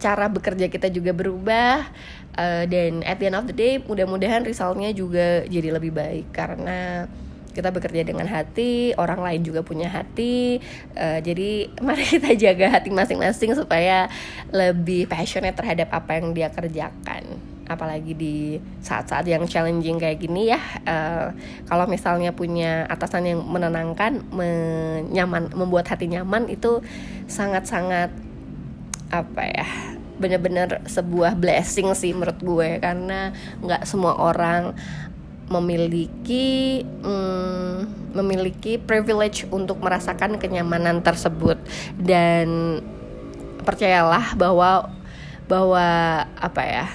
Cara 0.00 0.32
bekerja 0.32 0.72
kita 0.72 0.88
juga 0.88 1.12
berubah 1.12 1.84
uh, 2.38 2.64
dan 2.64 3.04
at 3.04 3.20
the 3.20 3.28
end 3.28 3.36
of 3.36 3.44
the 3.44 3.52
day 3.52 3.76
mudah-mudahan 3.82 4.46
resultnya 4.46 4.94
juga 4.96 5.44
jadi 5.44 5.76
lebih 5.76 5.92
baik 5.92 6.32
karena 6.32 7.04
kita 7.50 7.74
bekerja 7.74 8.06
dengan 8.06 8.30
hati, 8.30 8.94
orang 8.94 9.20
lain 9.20 9.42
juga 9.42 9.60
punya 9.66 9.90
hati. 9.90 10.62
Uh, 10.94 11.18
jadi 11.20 11.68
mari 11.84 12.06
kita 12.06 12.32
jaga 12.38 12.80
hati 12.80 12.88
masing-masing 12.94 13.58
supaya 13.58 14.08
lebih 14.54 15.10
passionate 15.10 15.58
terhadap 15.58 15.90
apa 15.92 16.22
yang 16.22 16.32
dia 16.32 16.48
kerjakan 16.48 17.49
apalagi 17.70 18.18
di 18.18 18.36
saat-saat 18.82 19.30
yang 19.30 19.46
challenging 19.46 20.02
kayak 20.02 20.18
gini 20.18 20.50
ya 20.50 20.58
uh, 20.90 21.30
kalau 21.70 21.86
misalnya 21.86 22.34
punya 22.34 22.82
atasan 22.90 23.30
yang 23.30 23.40
menenangkan 23.46 24.26
menyaman 24.34 25.54
membuat 25.54 25.86
hati 25.86 26.10
nyaman 26.10 26.50
itu 26.50 26.82
sangat-sangat 27.30 28.10
apa 29.10 29.42
ya 29.46 29.66
bener-bener 30.20 30.84
sebuah 30.84 31.34
blessing 31.34 31.96
sih 31.96 32.12
menurut 32.12 32.38
gue. 32.38 32.68
Karena 32.78 33.32
nggak 33.64 33.88
semua 33.88 34.20
orang 34.20 34.76
memiliki 35.50 36.84
hmm, 36.84 38.12
memiliki 38.14 38.78
privilege 38.78 39.48
untuk 39.50 39.80
merasakan 39.80 40.36
kenyamanan 40.36 41.00
tersebut. 41.00 41.56
Dan 41.96 42.78
percayalah 43.64 44.36
bahwa 44.36 44.92
bahwa 45.48 45.88
apa 46.38 46.62
ya 46.62 46.86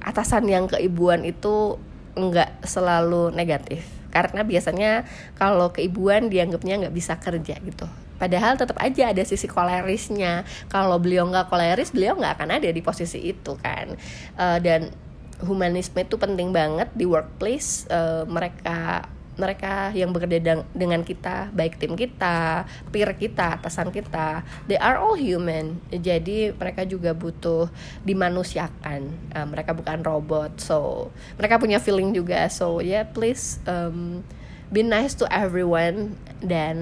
atasan 0.00 0.48
yang 0.48 0.66
keibuan 0.66 1.22
itu 1.24 1.76
nggak 2.16 2.66
selalu 2.66 3.30
negatif. 3.32 3.86
Karena 4.10 4.42
biasanya 4.42 5.06
kalau 5.38 5.70
keibuan 5.70 6.26
dianggapnya 6.26 6.86
nggak 6.86 6.94
bisa 6.96 7.16
kerja 7.22 7.56
gitu. 7.62 7.86
Padahal 8.20 8.58
tetap 8.60 8.76
aja 8.76 9.14
ada 9.14 9.22
sisi 9.24 9.48
kolerisnya. 9.48 10.44
Kalau 10.68 11.00
beliau 11.00 11.24
nggak 11.24 11.48
koleris 11.48 11.94
beliau 11.94 12.18
nggak 12.18 12.36
akan 12.36 12.60
ada 12.60 12.68
di 12.68 12.82
posisi 12.84 13.22
itu 13.22 13.56
kan. 13.56 13.96
Uh, 14.36 14.58
dan 14.60 14.92
humanisme 15.40 15.96
itu 16.04 16.20
penting 16.20 16.52
banget 16.52 16.92
di 16.92 17.08
workplace. 17.08 17.88
Uh, 17.88 18.28
mereka 18.28 19.08
mereka 19.40 19.88
yang 19.96 20.12
bekerja 20.12 20.60
dengan 20.76 21.00
kita 21.00 21.48
baik 21.56 21.80
tim 21.80 21.96
kita 21.96 22.68
peer 22.92 23.16
kita 23.16 23.56
atasan 23.56 23.88
kita 23.88 24.44
they 24.68 24.76
are 24.76 25.00
all 25.00 25.16
human. 25.16 25.80
Jadi 25.88 26.52
mereka 26.52 26.84
juga 26.84 27.16
butuh 27.16 27.72
dimanusiakan. 28.04 29.00
Uh, 29.32 29.46
mereka 29.48 29.72
bukan 29.72 30.04
robot 30.04 30.60
so 30.60 31.08
mereka 31.40 31.56
punya 31.56 31.80
feeling 31.80 32.12
juga. 32.12 32.44
So 32.52 32.84
yeah 32.84 33.08
please 33.08 33.56
um, 33.64 34.20
be 34.68 34.84
nice 34.84 35.16
to 35.16 35.24
everyone. 35.32 36.20
Dan 36.44 36.76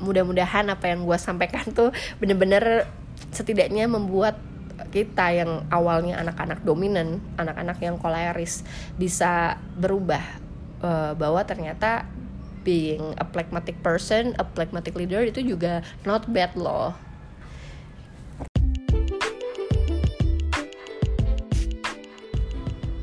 mudah-mudahan 0.00 0.70
apa 0.70 0.92
yang 0.92 1.04
gue 1.04 1.18
sampaikan 1.18 1.68
tuh 1.72 1.90
bener-bener 2.20 2.88
setidaknya 3.32 3.88
membuat 3.88 4.40
kita 4.88 5.28
yang 5.36 5.68
awalnya 5.68 6.16
anak-anak 6.24 6.64
dominan, 6.64 7.20
anak-anak 7.36 7.78
yang 7.84 8.00
koleris 8.00 8.64
bisa 8.96 9.60
berubah 9.76 10.39
uh, 10.84 11.12
bahwa 11.16 11.40
ternyata 11.44 12.04
being 12.64 13.16
a 13.16 13.24
pragmatic 13.24 13.80
person, 13.80 14.36
a 14.36 14.44
pragmatic 14.44 14.92
leader 14.92 15.24
itu 15.24 15.40
juga 15.40 15.80
not 16.04 16.28
bad 16.28 16.52
loh. 16.56 16.92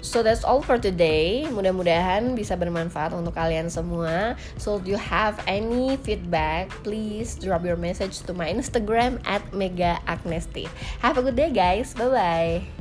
So 0.08 0.24
that's 0.24 0.48
all 0.48 0.64
for 0.64 0.80
today. 0.80 1.46
Mudah-mudahan 1.52 2.32
bisa 2.32 2.56
bermanfaat 2.56 3.12
untuk 3.12 3.36
kalian 3.36 3.68
semua. 3.68 4.40
So 4.56 4.80
if 4.80 4.88
you 4.88 4.96
have 4.96 5.36
any 5.46 6.00
feedback, 6.02 6.72
please 6.82 7.36
drop 7.36 7.68
your 7.68 7.78
message 7.78 8.24
to 8.26 8.32
my 8.32 8.48
Instagram 8.48 9.20
at 9.28 9.44
Mega 9.52 10.00
Agnesti. 10.08 10.72
Have 11.04 11.20
a 11.20 11.24
good 11.28 11.36
day 11.36 11.52
guys. 11.52 11.92
Bye 11.92 12.10
bye. 12.10 12.77